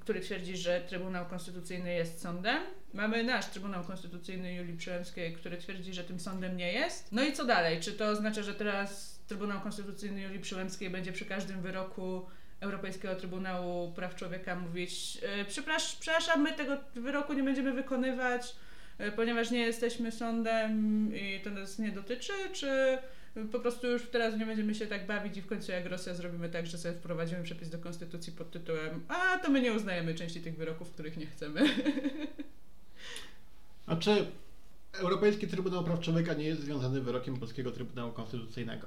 który 0.00 0.20
twierdzi, 0.20 0.56
że 0.56 0.80
Trybunał 0.80 1.26
Konstytucyjny 1.26 1.94
jest 1.94 2.20
sądem. 2.22 2.62
Mamy 2.94 3.24
nasz 3.24 3.46
Trybunał 3.46 3.84
Konstytucyjny 3.84 4.54
Julii 4.54 4.76
Przyłębskiej, 4.76 5.32
który 5.34 5.56
twierdzi, 5.56 5.94
że 5.94 6.04
tym 6.04 6.20
sądem 6.20 6.56
nie 6.56 6.72
jest. 6.72 7.12
No 7.12 7.22
i 7.22 7.32
co 7.32 7.44
dalej? 7.44 7.80
Czy 7.80 7.92
to 7.92 8.08
oznacza, 8.08 8.42
że 8.42 8.54
teraz 8.54 9.18
Trybunał 9.26 9.60
Konstytucyjny 9.60 10.22
Julii 10.22 10.40
Przyłębskiej 10.40 10.90
będzie 10.90 11.12
przy 11.12 11.24
każdym 11.24 11.62
wyroku 11.62 12.26
Europejskiego 12.60 13.16
Trybunału 13.16 13.92
Praw 13.92 14.14
Człowieka 14.14 14.56
mówić 14.56 15.18
e, 15.22 15.44
"Przeprasz- 15.44 15.96
przepraszam, 16.00 16.42
my 16.42 16.52
tego 16.52 16.76
wyroku 16.94 17.32
nie 17.32 17.42
będziemy 17.42 17.72
wykonywać, 17.72 18.56
ponieważ 19.10 19.50
nie 19.50 19.60
jesteśmy 19.60 20.12
sądem 20.12 21.10
i 21.16 21.40
to 21.40 21.50
nas 21.50 21.78
nie 21.78 21.92
dotyczy, 21.92 22.32
czy 22.52 22.98
po 23.52 23.60
prostu 23.60 23.86
już 23.86 24.02
teraz 24.08 24.38
nie 24.38 24.46
będziemy 24.46 24.74
się 24.74 24.86
tak 24.86 25.06
bawić 25.06 25.36
i 25.36 25.42
w 25.42 25.46
końcu 25.46 25.72
jak 25.72 25.86
Rosja 25.86 26.14
zrobimy 26.14 26.48
tak, 26.48 26.66
że 26.66 26.78
sobie 26.78 26.94
wprowadzimy 26.94 27.42
przepis 27.42 27.70
do 27.70 27.78
konstytucji 27.78 28.32
pod 28.32 28.50
tytułem 28.50 29.02
a 29.08 29.38
to 29.38 29.50
my 29.50 29.60
nie 29.60 29.72
uznajemy 29.72 30.14
części 30.14 30.40
tych 30.40 30.56
wyroków, 30.56 30.90
których 30.90 31.16
nie 31.16 31.26
chcemy. 31.26 31.60
Znaczy, 33.84 34.26
Europejski 34.92 35.48
Trybunał 35.48 35.84
Praw 35.84 36.00
Człowieka 36.00 36.34
nie 36.34 36.44
jest 36.44 36.60
związany 36.60 37.00
wyrokiem 37.00 37.36
Polskiego 37.36 37.70
Trybunału 37.70 38.12
Konstytucyjnego. 38.12 38.86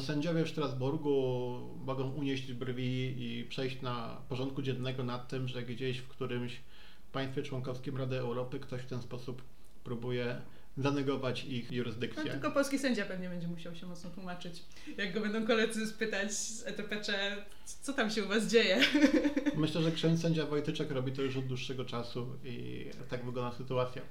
Sędziowie 0.00 0.44
w 0.44 0.48
Strasburgu 0.48 1.60
mogą 1.84 2.10
unieść 2.10 2.52
brwi 2.52 3.14
i 3.18 3.44
przejść 3.44 3.82
na 3.82 4.16
porządku 4.28 4.62
dziennego 4.62 5.04
nad 5.04 5.28
tym, 5.28 5.48
że 5.48 5.62
gdzieś 5.62 5.98
w 5.98 6.08
którymś 6.08 6.60
państwie 7.14 7.42
członkowskim 7.42 7.96
Rady 7.96 8.18
Europy 8.18 8.60
ktoś 8.60 8.82
w 8.82 8.86
ten 8.86 9.02
sposób 9.02 9.42
próbuje 9.84 10.40
zanegować 10.76 11.44
ich 11.44 11.70
No, 11.70 11.76
jurysdykcję. 11.76 12.30
tylko 12.30 12.50
polski 12.50 12.78
sędzia 12.78 13.04
pewnie 13.04 13.28
będzie 13.28 13.48
musiał 13.48 13.74
się 13.74 13.86
mocno 13.86 14.10
tłumaczyć. 14.10 14.62
Jak 14.96 15.14
go 15.14 15.20
będą 15.20 15.46
koledzy 15.46 15.86
spytać 15.86 16.32
z 16.32 16.66
ETPC, 16.66 17.36
co 17.82 17.92
tam 17.92 18.10
się 18.10 18.24
u 18.24 18.28
was 18.28 18.46
dzieje? 18.46 18.80
Myślę, 19.56 19.82
że 19.82 19.92
ksiądz 19.92 20.20
sędzia 20.22 20.46
Wojtyczek 20.46 20.90
robi 20.90 21.12
to 21.12 21.22
już 21.22 21.36
od 21.36 21.46
dłuższego 21.46 21.84
czasu 21.84 22.26
i 22.44 22.86
tak 23.08 23.24
wygląda 23.24 23.56
sytuacja. 23.56 24.02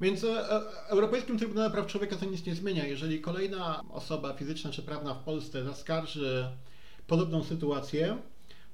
Więc 0.00 0.24
e, 0.24 0.52
e, 0.52 0.60
Europejskim 0.88 1.38
Trybunale 1.38 1.70
Praw 1.70 1.86
Człowieka 1.86 2.16
to 2.16 2.26
nic 2.26 2.46
nie 2.46 2.54
zmienia. 2.54 2.86
Jeżeli 2.86 3.20
kolejna 3.20 3.82
osoba 3.90 4.32
fizyczna 4.34 4.70
czy 4.70 4.82
prawna 4.82 5.14
w 5.14 5.24
Polsce 5.24 5.64
zaskarży 5.64 6.50
podobną 7.06 7.44
sytuację, 7.44 8.16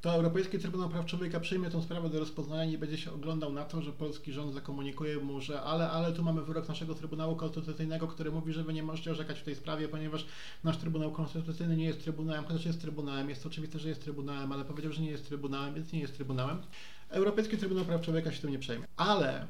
to 0.00 0.12
Europejski 0.12 0.58
Trybunał 0.58 0.88
Praw 0.88 1.06
Człowieka 1.06 1.40
przyjmie 1.40 1.70
tę 1.70 1.82
sprawę 1.82 2.10
do 2.10 2.18
rozpoznania 2.18 2.72
i 2.72 2.78
będzie 2.78 2.98
się 2.98 3.12
oglądał 3.12 3.52
na 3.52 3.64
to, 3.64 3.82
że 3.82 3.92
polski 3.92 4.32
rząd 4.32 4.54
zakomunikuje 4.54 5.16
mu, 5.16 5.40
że 5.40 5.62
ale, 5.62 5.90
ale 5.90 6.12
tu 6.12 6.22
mamy 6.22 6.42
wyrok 6.42 6.68
naszego 6.68 6.94
Trybunału 6.94 7.36
Konstytucyjnego, 7.36 8.08
który 8.08 8.30
mówi, 8.30 8.52
że 8.52 8.64
wy 8.64 8.72
nie 8.72 8.82
możecie 8.82 9.10
orzekać 9.10 9.40
w 9.40 9.44
tej 9.44 9.54
sprawie, 9.54 9.88
ponieważ 9.88 10.26
nasz 10.64 10.76
Trybunał 10.76 11.12
Konstytucyjny 11.12 11.76
nie 11.76 11.84
jest 11.84 12.02
Trybunałem, 12.02 12.44
chociaż 12.44 12.66
jest 12.66 12.80
Trybunałem, 12.80 13.30
jest 13.30 13.46
oczywiste, 13.46 13.78
że 13.78 13.88
jest 13.88 14.02
Trybunałem, 14.02 14.52
ale 14.52 14.64
powiedział, 14.64 14.92
że 14.92 15.02
nie 15.02 15.10
jest 15.10 15.28
Trybunałem, 15.28 15.74
więc 15.74 15.92
nie 15.92 16.00
jest 16.00 16.14
Trybunałem. 16.14 16.62
Europejski 17.08 17.58
Trybunał 17.58 17.84
Praw 17.84 18.00
Człowieka 18.00 18.32
się 18.32 18.40
tym 18.40 18.50
nie 18.50 18.58
przejmie. 18.58 18.86
Ale 18.96 19.46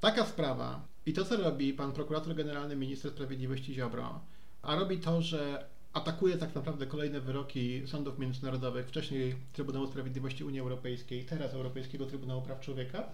taka 0.00 0.26
sprawa 0.26 0.80
i 1.06 1.12
to, 1.12 1.24
co 1.24 1.36
robi 1.36 1.72
pan 1.72 1.92
prokurator 1.92 2.34
generalny, 2.34 2.76
minister 2.76 3.10
sprawiedliwości 3.10 3.74
Ziobro, 3.74 4.20
a 4.62 4.76
robi 4.76 4.98
to, 4.98 5.22
że 5.22 5.68
atakuje 5.98 6.36
tak 6.36 6.54
naprawdę 6.54 6.86
kolejne 6.86 7.20
wyroki 7.20 7.82
sądów 7.86 8.18
międzynarodowych, 8.18 8.88
wcześniej 8.88 9.34
Trybunału 9.52 9.86
Sprawiedliwości 9.86 10.44
Unii 10.44 10.60
Europejskiej, 10.60 11.24
teraz 11.24 11.54
Europejskiego 11.54 12.06
Trybunału 12.06 12.42
Praw 12.42 12.60
Człowieka, 12.60 13.08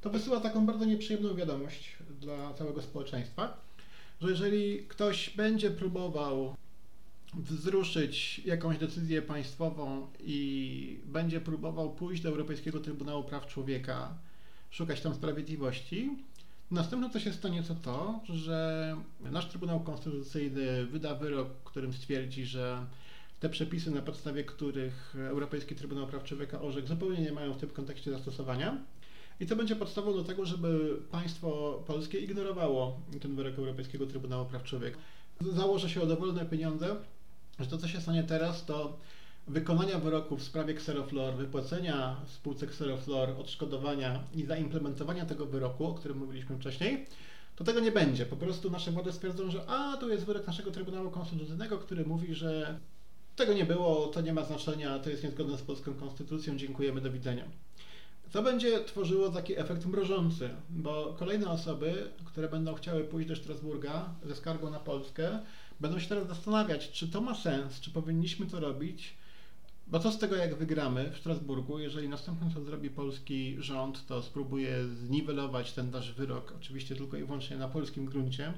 to 0.00 0.10
wysyła 0.10 0.40
taką 0.40 0.66
bardzo 0.66 0.84
nieprzyjemną 0.84 1.34
wiadomość 1.34 1.96
dla 2.20 2.54
całego 2.54 2.82
społeczeństwa, 2.82 3.60
że 4.20 4.30
jeżeli 4.30 4.78
ktoś 4.88 5.30
będzie 5.36 5.70
próbował 5.70 6.56
wzruszyć 7.34 8.40
jakąś 8.44 8.78
decyzję 8.78 9.22
państwową 9.22 10.06
i 10.20 11.00
będzie 11.04 11.40
próbował 11.40 11.94
pójść 11.94 12.22
do 12.22 12.28
Europejskiego 12.28 12.80
Trybunału 12.80 13.24
Praw 13.24 13.46
Człowieka, 13.46 14.14
szukać 14.70 15.00
tam 15.00 15.14
sprawiedliwości, 15.14 16.10
następne 16.70 17.10
co 17.10 17.20
się 17.20 17.32
stanie 17.32 17.62
to 17.62 17.74
to, 17.74 18.20
że 18.28 18.96
nasz 19.20 19.46
Trybunał 19.46 19.80
Konstytucyjny 19.80 20.86
wyda 20.86 21.14
wyrok, 21.14 21.48
którym 21.64 21.92
stwierdzi, 21.92 22.46
że 22.46 22.86
te 23.40 23.48
przepisy, 23.48 23.90
na 23.90 24.02
podstawie 24.02 24.44
których 24.44 25.14
Europejski 25.16 25.74
Trybunał 25.74 26.06
Praw 26.06 26.24
Człowieka 26.24 26.60
orzekł, 26.60 26.88
zupełnie 26.88 27.20
nie 27.20 27.32
mają 27.32 27.52
w 27.52 27.58
tym 27.58 27.70
kontekście 27.70 28.10
zastosowania. 28.10 28.78
I 29.40 29.46
to 29.46 29.56
będzie 29.56 29.76
podstawą 29.76 30.12
do 30.12 30.24
tego, 30.24 30.46
żeby 30.46 30.96
państwo 31.10 31.82
polskie 31.86 32.18
ignorowało 32.18 33.00
ten 33.20 33.36
wyrok 33.36 33.58
Europejskiego 33.58 34.06
Trybunału 34.06 34.46
Praw 34.46 34.62
Człowieka. 34.62 34.98
Założę 35.40 35.88
się 35.88 36.02
o 36.02 36.06
dowolne 36.06 36.46
pieniądze, 36.46 36.96
że 37.60 37.66
to, 37.66 37.78
co 37.78 37.88
się 37.88 38.00
stanie 38.00 38.22
teraz, 38.22 38.64
to 38.64 38.96
wykonania 39.50 39.98
wyroku 39.98 40.36
w 40.36 40.42
sprawie 40.42 40.74
Xeroflor, 40.74 41.34
wypłacenia 41.34 42.16
spółce 42.26 42.66
Xeroflor 42.66 43.30
odszkodowania 43.30 44.22
i 44.34 44.44
zaimplementowania 44.44 45.26
tego 45.26 45.46
wyroku, 45.46 45.86
o 45.86 45.94
którym 45.94 46.18
mówiliśmy 46.18 46.56
wcześniej, 46.56 47.06
to 47.56 47.64
tego 47.64 47.80
nie 47.80 47.92
będzie. 47.92 48.26
Po 48.26 48.36
prostu 48.36 48.70
nasze 48.70 48.90
władze 48.90 49.12
stwierdzą, 49.12 49.50
że 49.50 49.64
a, 49.66 49.96
tu 49.96 50.08
jest 50.08 50.24
wyrok 50.24 50.46
naszego 50.46 50.70
Trybunału 50.70 51.10
Konstytucyjnego, 51.10 51.78
który 51.78 52.04
mówi, 52.04 52.34
że 52.34 52.78
tego 53.36 53.52
nie 53.52 53.64
było, 53.64 54.06
to 54.06 54.20
nie 54.20 54.32
ma 54.32 54.44
znaczenia, 54.44 54.98
to 54.98 55.10
jest 55.10 55.24
niezgodne 55.24 55.58
z 55.58 55.62
polską 55.62 55.94
konstytucją, 55.94 56.56
dziękujemy, 56.56 57.00
do 57.00 57.12
widzenia. 57.12 57.44
To 58.32 58.42
będzie 58.42 58.84
tworzyło 58.84 59.28
taki 59.28 59.58
efekt 59.58 59.86
mrożący, 59.86 60.50
bo 60.70 61.16
kolejne 61.18 61.50
osoby, 61.50 62.10
które 62.24 62.48
będą 62.48 62.74
chciały 62.74 63.04
pójść 63.04 63.28
do 63.28 63.36
Strasburga 63.36 64.08
ze 64.24 64.36
skargą 64.36 64.70
na 64.70 64.80
Polskę, 64.80 65.38
będą 65.80 65.98
się 65.98 66.08
teraz 66.08 66.28
zastanawiać, 66.28 66.90
czy 66.90 67.08
to 67.08 67.20
ma 67.20 67.34
sens, 67.34 67.80
czy 67.80 67.90
powinniśmy 67.90 68.46
to 68.46 68.60
robić, 68.60 69.19
bo 69.90 69.98
co 69.98 70.12
z 70.12 70.18
tego, 70.18 70.36
jak 70.36 70.54
wygramy 70.54 71.10
w 71.10 71.18
Strasburgu, 71.18 71.78
jeżeli 71.78 72.08
następnym, 72.08 72.50
co 72.54 72.60
zrobi 72.60 72.90
polski 72.90 73.56
rząd, 73.58 74.06
to 74.06 74.22
spróbuje 74.22 74.84
zniwelować 74.86 75.72
ten 75.72 75.90
nasz 75.90 76.12
wyrok, 76.12 76.54
oczywiście 76.56 76.96
tylko 76.96 77.16
i 77.16 77.24
wyłącznie 77.24 77.56
na 77.56 77.68
polskim 77.68 78.06
gruncie, 78.06 78.52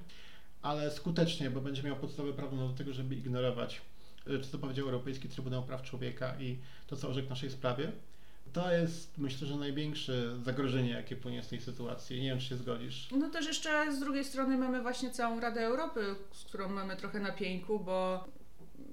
ale 0.62 0.90
skutecznie, 0.90 1.50
bo 1.50 1.60
będzie 1.60 1.82
miał 1.82 1.96
podstawę 1.96 2.32
prawną 2.32 2.68
do 2.68 2.74
tego, 2.74 2.92
żeby 2.92 3.14
ignorować, 3.14 3.82
y, 4.28 4.40
co 4.40 4.58
powiedział 4.58 4.86
Europejski 4.86 5.28
Trybunał 5.28 5.62
Praw 5.62 5.82
Człowieka 5.82 6.34
i 6.40 6.58
to, 6.86 6.96
co 6.96 7.08
orzekł 7.08 7.26
w 7.26 7.30
naszej 7.30 7.50
sprawie. 7.50 7.92
To 8.52 8.72
jest, 8.72 9.18
myślę, 9.18 9.48
że 9.48 9.56
największe 9.56 10.38
zagrożenie, 10.42 10.90
jakie 10.90 11.16
płynie 11.16 11.42
z 11.42 11.48
tej 11.48 11.60
sytuacji. 11.60 12.20
Nie 12.20 12.28
wiem, 12.28 12.38
czy 12.38 12.46
się 12.46 12.56
zgodzisz. 12.56 13.08
No 13.10 13.30
też 13.30 13.46
jeszcze 13.46 13.92
z 13.92 14.00
drugiej 14.00 14.24
strony 14.24 14.58
mamy 14.58 14.82
właśnie 14.82 15.10
całą 15.10 15.40
Radę 15.40 15.60
Europy, 15.60 16.14
z 16.32 16.44
którą 16.44 16.68
mamy 16.68 16.96
trochę 16.96 17.20
na 17.20 17.32
pieńku, 17.32 17.80
bo 17.80 18.24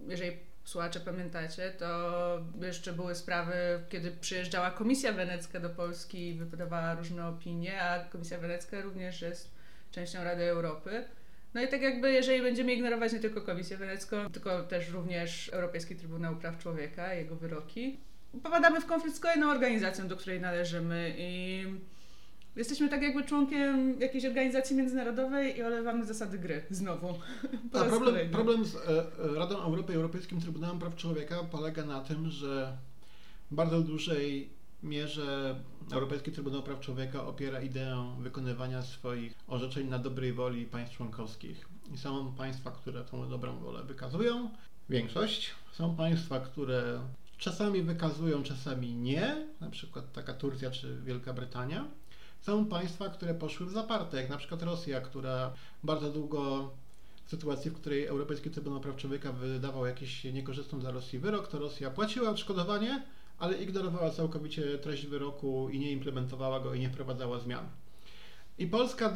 jeżeli 0.07 0.31
słuchacze 0.70 0.99
pamiętacie, 0.99 1.72
to 1.72 2.39
jeszcze 2.61 2.93
były 2.93 3.15
sprawy, 3.15 3.53
kiedy 3.89 4.11
przyjeżdżała 4.11 4.72
Komisja 4.72 5.13
Wenecka 5.13 5.59
do 5.59 5.70
Polski 5.70 6.28
i 6.28 6.34
wydawała 6.34 6.95
różne 6.95 7.28
opinie, 7.28 7.82
a 7.82 8.03
Komisja 8.03 8.38
Wenecka 8.38 8.82
również 8.82 9.22
jest 9.22 9.51
częścią 9.91 10.24
Rady 10.24 10.43
Europy. 10.43 11.03
No 11.53 11.61
i 11.61 11.67
tak 11.67 11.82
jakby, 11.82 12.11
jeżeli 12.11 12.41
będziemy 12.41 12.74
ignorować 12.74 13.13
nie 13.13 13.20
tylko 13.20 13.41
Komisję 13.41 13.78
Wenecką, 13.78 14.30
tylko 14.30 14.63
też 14.63 14.89
również 14.89 15.49
Europejski 15.49 15.95
Trybunał 15.95 16.36
Praw 16.36 16.57
Człowieka, 16.57 17.13
jego 17.13 17.36
wyroki, 17.36 17.99
popadamy 18.43 18.82
w 18.82 18.86
konflikt 18.86 19.17
z 19.17 19.20
kolejną 19.20 19.51
organizacją, 19.51 20.07
do 20.07 20.17
której 20.17 20.41
należymy 20.41 21.13
i 21.17 21.65
jesteśmy 22.60 22.89
tak 22.89 23.01
jakby 23.01 23.24
członkiem 23.24 23.99
jakiejś 23.99 24.26
organizacji 24.26 24.76
międzynarodowej 24.76 25.57
i 25.57 25.64
olewamy 25.64 26.05
zasady 26.05 26.39
gry 26.39 26.64
znowu. 26.70 27.07
A 27.74 27.84
problem, 27.84 28.30
problem 28.30 28.66
z 28.66 28.76
e, 28.76 28.80
Radą 29.36 29.57
Europy 29.57 29.93
i 29.93 29.95
Europejskim 29.95 30.41
Trybunałem 30.41 30.80
Praw 30.80 30.95
Człowieka 30.95 31.43
polega 31.51 31.86
na 31.86 32.01
tym, 32.01 32.30
że 32.30 32.78
w 33.51 33.55
bardzo 33.55 33.82
dużej 33.82 34.49
mierze 34.84 35.55
Europejski 35.91 36.32
Trybunał 36.32 36.64
Praw 36.64 36.80
Człowieka 36.80 37.26
opiera 37.28 37.62
ideę 37.62 38.16
wykonywania 38.20 38.82
swoich 38.82 39.34
orzeczeń 39.47 39.88
na 39.88 39.99
dobrej 39.99 40.34
woli 40.34 40.66
państw 40.66 40.97
członkowskich. 40.97 41.68
I 41.93 41.97
są 41.97 42.34
państwa, 42.34 42.72
które 42.72 43.03
tą 43.03 43.30
dobrą 43.30 43.60
wolę 43.60 43.84
wykazują, 43.84 44.49
większość. 44.89 45.51
Są 45.72 45.95
państwa, 45.95 46.39
które 46.39 46.99
czasami 47.38 47.82
wykazują, 47.82 48.43
czasami 48.43 48.93
nie, 48.95 49.47
na 49.62 49.70
przykład 49.70 50.12
taka 50.14 50.34
Turcja 50.34 50.72
czy 50.72 51.01
Wielka 51.01 51.34
Brytania. 51.34 51.86
Są 52.41 52.65
państwa, 52.65 53.09
które 53.09 53.33
poszły 53.33 53.65
w 53.65 53.71
zaparte, 53.71 54.17
jak 54.17 54.29
na 54.29 54.37
przykład 54.37 54.63
Rosja, 54.63 55.01
która 55.01 55.53
bardzo 55.83 56.11
długo 56.11 56.71
w 57.25 57.29
sytuacji, 57.29 57.71
w 57.71 57.73
której 57.73 58.05
Europejski 58.05 58.49
Trybunał 58.49 58.79
Praw 58.79 58.95
Człowieka 58.95 59.31
wydawał 59.31 59.85
jakiś 59.85 60.23
niekorzystny 60.23 60.79
dla 60.79 60.91
Rosji 60.91 61.19
wyrok, 61.19 61.47
to 61.47 61.59
Rosja 61.59 61.91
płaciła 61.91 62.29
odszkodowanie, 62.29 63.03
ale 63.37 63.57
ignorowała 63.57 64.09
całkowicie 64.09 64.77
treść 64.77 65.05
wyroku 65.05 65.69
i 65.69 65.79
nie 65.79 65.91
implementowała 65.91 66.59
go 66.59 66.73
i 66.73 66.79
nie 66.79 66.89
wprowadzała 66.89 67.39
zmian. 67.39 67.65
I 68.57 68.67
Polska 68.67 69.13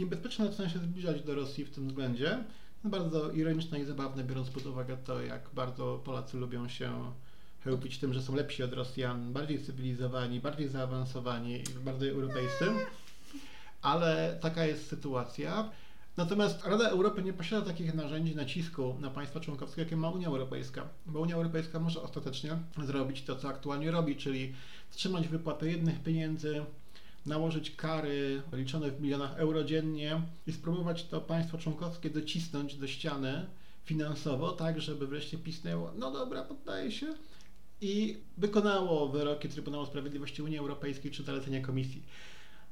niebezpiecznie 0.00 0.46
zaczyna 0.46 0.68
się 0.68 0.78
zbliżać 0.78 1.22
do 1.22 1.34
Rosji 1.34 1.64
w 1.64 1.70
tym 1.70 1.88
względzie. 1.88 2.44
Bardzo 2.84 3.30
ironiczne 3.30 3.80
i 3.80 3.84
zabawne, 3.84 4.24
biorąc 4.24 4.50
pod 4.50 4.66
uwagę 4.66 4.96
to, 4.96 5.20
jak 5.22 5.50
bardzo 5.54 6.00
Polacy 6.04 6.36
lubią 6.36 6.68
się 6.68 7.12
chełpić 7.66 7.98
tym, 7.98 8.14
że 8.14 8.22
są 8.22 8.34
lepsi 8.34 8.62
od 8.62 8.72
Rosjan, 8.72 9.32
bardziej 9.32 9.62
cywilizowani, 9.62 10.40
bardziej 10.40 10.68
zaawansowani 10.68 11.62
bardziej 11.84 12.08
europejscy. 12.08 12.64
Ale 13.82 14.38
taka 14.40 14.66
jest 14.66 14.88
sytuacja. 14.88 15.70
Natomiast 16.16 16.64
Rada 16.64 16.88
Europy 16.88 17.22
nie 17.22 17.32
posiada 17.32 17.66
takich 17.66 17.94
narzędzi 17.94 18.36
nacisku 18.36 18.96
na 19.00 19.10
państwa 19.10 19.40
członkowskie, 19.40 19.82
jakie 19.82 19.96
ma 19.96 20.10
Unia 20.10 20.28
Europejska, 20.28 20.88
bo 21.06 21.20
Unia 21.20 21.34
Europejska 21.34 21.80
może 21.80 22.02
ostatecznie 22.02 22.50
zrobić 22.84 23.22
to, 23.22 23.36
co 23.36 23.48
aktualnie 23.48 23.90
robi, 23.90 24.16
czyli 24.16 24.54
wstrzymać 24.90 25.28
wypłatę 25.28 25.68
jednych 25.68 26.02
pieniędzy, 26.02 26.64
nałożyć 27.26 27.70
kary 27.70 28.42
liczone 28.52 28.90
w 28.90 29.00
milionach 29.00 29.38
euro 29.38 29.64
dziennie 29.64 30.20
i 30.46 30.52
spróbować 30.52 31.04
to 31.04 31.20
państwo 31.20 31.58
członkowskie 31.58 32.10
docisnąć 32.10 32.74
do 32.74 32.86
ściany 32.86 33.46
finansowo, 33.84 34.52
tak 34.52 34.80
żeby 34.80 35.06
wreszcie 35.06 35.38
pisnęło, 35.38 35.92
no 35.98 36.10
dobra, 36.10 36.42
poddaje 36.42 36.92
się 36.92 37.06
i 37.80 38.20
wykonało 38.38 39.08
wyroki 39.08 39.48
Trybunału 39.48 39.86
Sprawiedliwości 39.86 40.42
Unii 40.42 40.58
Europejskiej 40.58 41.10
czy 41.10 41.22
zalecenia 41.22 41.60
Komisji. 41.60 42.02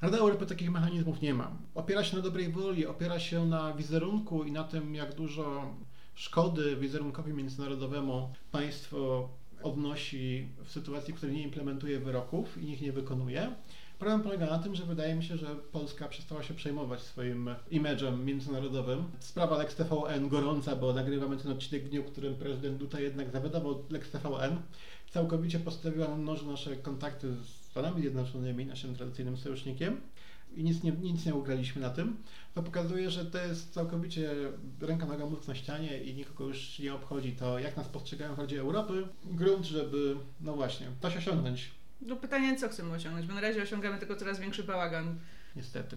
Rada 0.02 0.18
Europy 0.18 0.46
takich 0.46 0.70
mechanizmów 0.70 1.22
nie 1.22 1.34
ma. 1.34 1.56
Opiera 1.74 2.04
się 2.04 2.16
na 2.16 2.22
dobrej 2.22 2.52
woli, 2.52 2.86
opiera 2.86 3.18
się 3.20 3.46
na 3.46 3.72
wizerunku 3.72 4.44
i 4.44 4.52
na 4.52 4.64
tym, 4.64 4.94
jak 4.94 5.14
dużo 5.14 5.74
szkody 6.14 6.76
wizerunkowi 6.76 7.32
międzynarodowemu 7.32 8.28
państwo 8.52 9.28
odnosi 9.62 10.48
w 10.64 10.70
sytuacji, 10.70 11.14
w 11.14 11.16
której 11.16 11.36
nie 11.36 11.42
implementuje 11.42 12.00
wyroków 12.00 12.62
i 12.62 12.70
ich 12.70 12.82
nie 12.82 12.92
wykonuje. 12.92 13.52
Problem 13.98 14.22
polega 14.22 14.46
na 14.46 14.58
tym, 14.58 14.74
że 14.74 14.84
wydaje 14.84 15.14
mi 15.14 15.24
się, 15.24 15.36
że 15.36 15.46
Polska 15.72 16.08
przestała 16.08 16.42
się 16.42 16.54
przejmować 16.54 17.00
swoim 17.00 17.50
imidżem 17.70 18.24
międzynarodowym. 18.24 19.04
Sprawa 19.18 19.58
Lex 19.58 19.74
TVN 19.74 20.28
gorąca, 20.28 20.76
bo 20.76 20.92
nagrywamy 20.92 21.36
ten 21.36 21.52
odcinek 21.52 21.84
w 21.84 21.88
dniu, 21.88 22.02
w 22.02 22.12
którym 22.12 22.34
prezydent 22.34 22.78
Duda 22.78 23.00
jednak 23.00 23.30
zawiadował 23.30 23.84
Lex 23.90 24.10
TVN. 24.10 24.56
Całkowicie 25.14 25.60
postawiła 25.60 26.08
na 26.08 26.16
noże 26.16 26.46
nasze 26.46 26.76
kontakty 26.76 27.34
z 27.34 27.48
Stanami 27.70 28.00
Zjednoczonymi, 28.00 28.66
naszym 28.66 28.96
tradycyjnym 28.96 29.36
sojusznikiem 29.36 30.00
i 30.56 30.64
nic 30.64 30.82
nie, 30.82 30.92
nic 30.92 31.26
nie 31.26 31.34
ugraliśmy 31.34 31.82
na 31.82 31.90
tym, 31.90 32.16
to 32.54 32.62
pokazuje, 32.62 33.10
że 33.10 33.24
to 33.24 33.38
jest 33.38 33.72
całkowicie 33.72 34.30
ręka 34.80 35.06
noga 35.06 35.26
mózg 35.26 35.48
na 35.48 35.54
ścianie 35.54 36.02
i 36.02 36.14
nikogo 36.14 36.44
już 36.44 36.78
nie 36.78 36.94
obchodzi 36.94 37.32
to, 37.32 37.58
jak 37.58 37.76
nas 37.76 37.88
postrzegają 37.88 38.34
w 38.34 38.38
Radzie 38.38 38.60
Europy. 38.60 39.08
Grunt, 39.24 39.64
żeby, 39.66 40.16
no 40.40 40.54
właśnie, 40.54 40.86
coś 41.02 41.16
osiągnąć. 41.16 41.70
No 42.00 42.16
pytanie, 42.16 42.56
co 42.56 42.68
chcemy 42.68 42.94
osiągnąć, 42.94 43.26
bo 43.26 43.34
na 43.34 43.40
razie 43.40 43.62
osiągamy 43.62 43.98
tylko 43.98 44.16
coraz 44.16 44.40
większy 44.40 44.62
bałagan. 44.64 45.18
Niestety. 45.56 45.96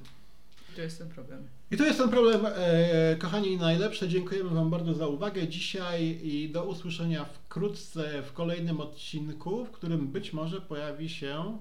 To 0.78 0.82
jest 0.82 0.98
ten 0.98 1.10
problem. 1.10 1.48
I 1.72 1.78
to 1.78 1.86
jest 1.86 2.00
ten 2.00 2.10
problem, 2.10 2.46
e, 2.46 3.16
kochani 3.16 3.58
najlepsze. 3.58 4.10
Dziękujemy 4.10 4.50
Wam 4.50 4.70
bardzo 4.70 4.94
za 4.94 5.08
uwagę 5.08 5.48
dzisiaj 5.48 6.20
i 6.24 6.50
do 6.50 6.66
usłyszenia 6.66 7.26
wkrótce 7.26 8.22
w 8.22 8.34
kolejnym 8.34 8.82
odcinku, 8.82 9.66
w 9.66 9.72
którym 9.72 10.08
być 10.08 10.34
może 10.34 10.62
pojawi 10.62 11.10
się 11.10 11.58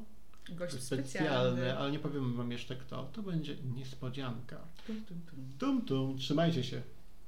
Gość 0.49 0.83
specjalny, 0.83 1.09
specjalny. 1.09 1.79
ale 1.79 1.91
nie 1.93 1.99
powiem 1.99 2.37
Wam 2.37 2.53
jeszcze 2.53 2.77
kto. 2.77 3.09
To 3.12 3.23
będzie 3.23 3.57
niespodzianka. 3.77 4.57
Tum, 4.87 4.97
tum, 5.09 5.21
tum. 5.31 5.39
Tum 5.59 5.83
tum, 5.87 6.19
trzymajcie 6.19 6.64
się. 6.64 6.83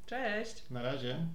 Cześć! 0.07 0.62
Na 0.70 0.82
razie. 0.82 1.26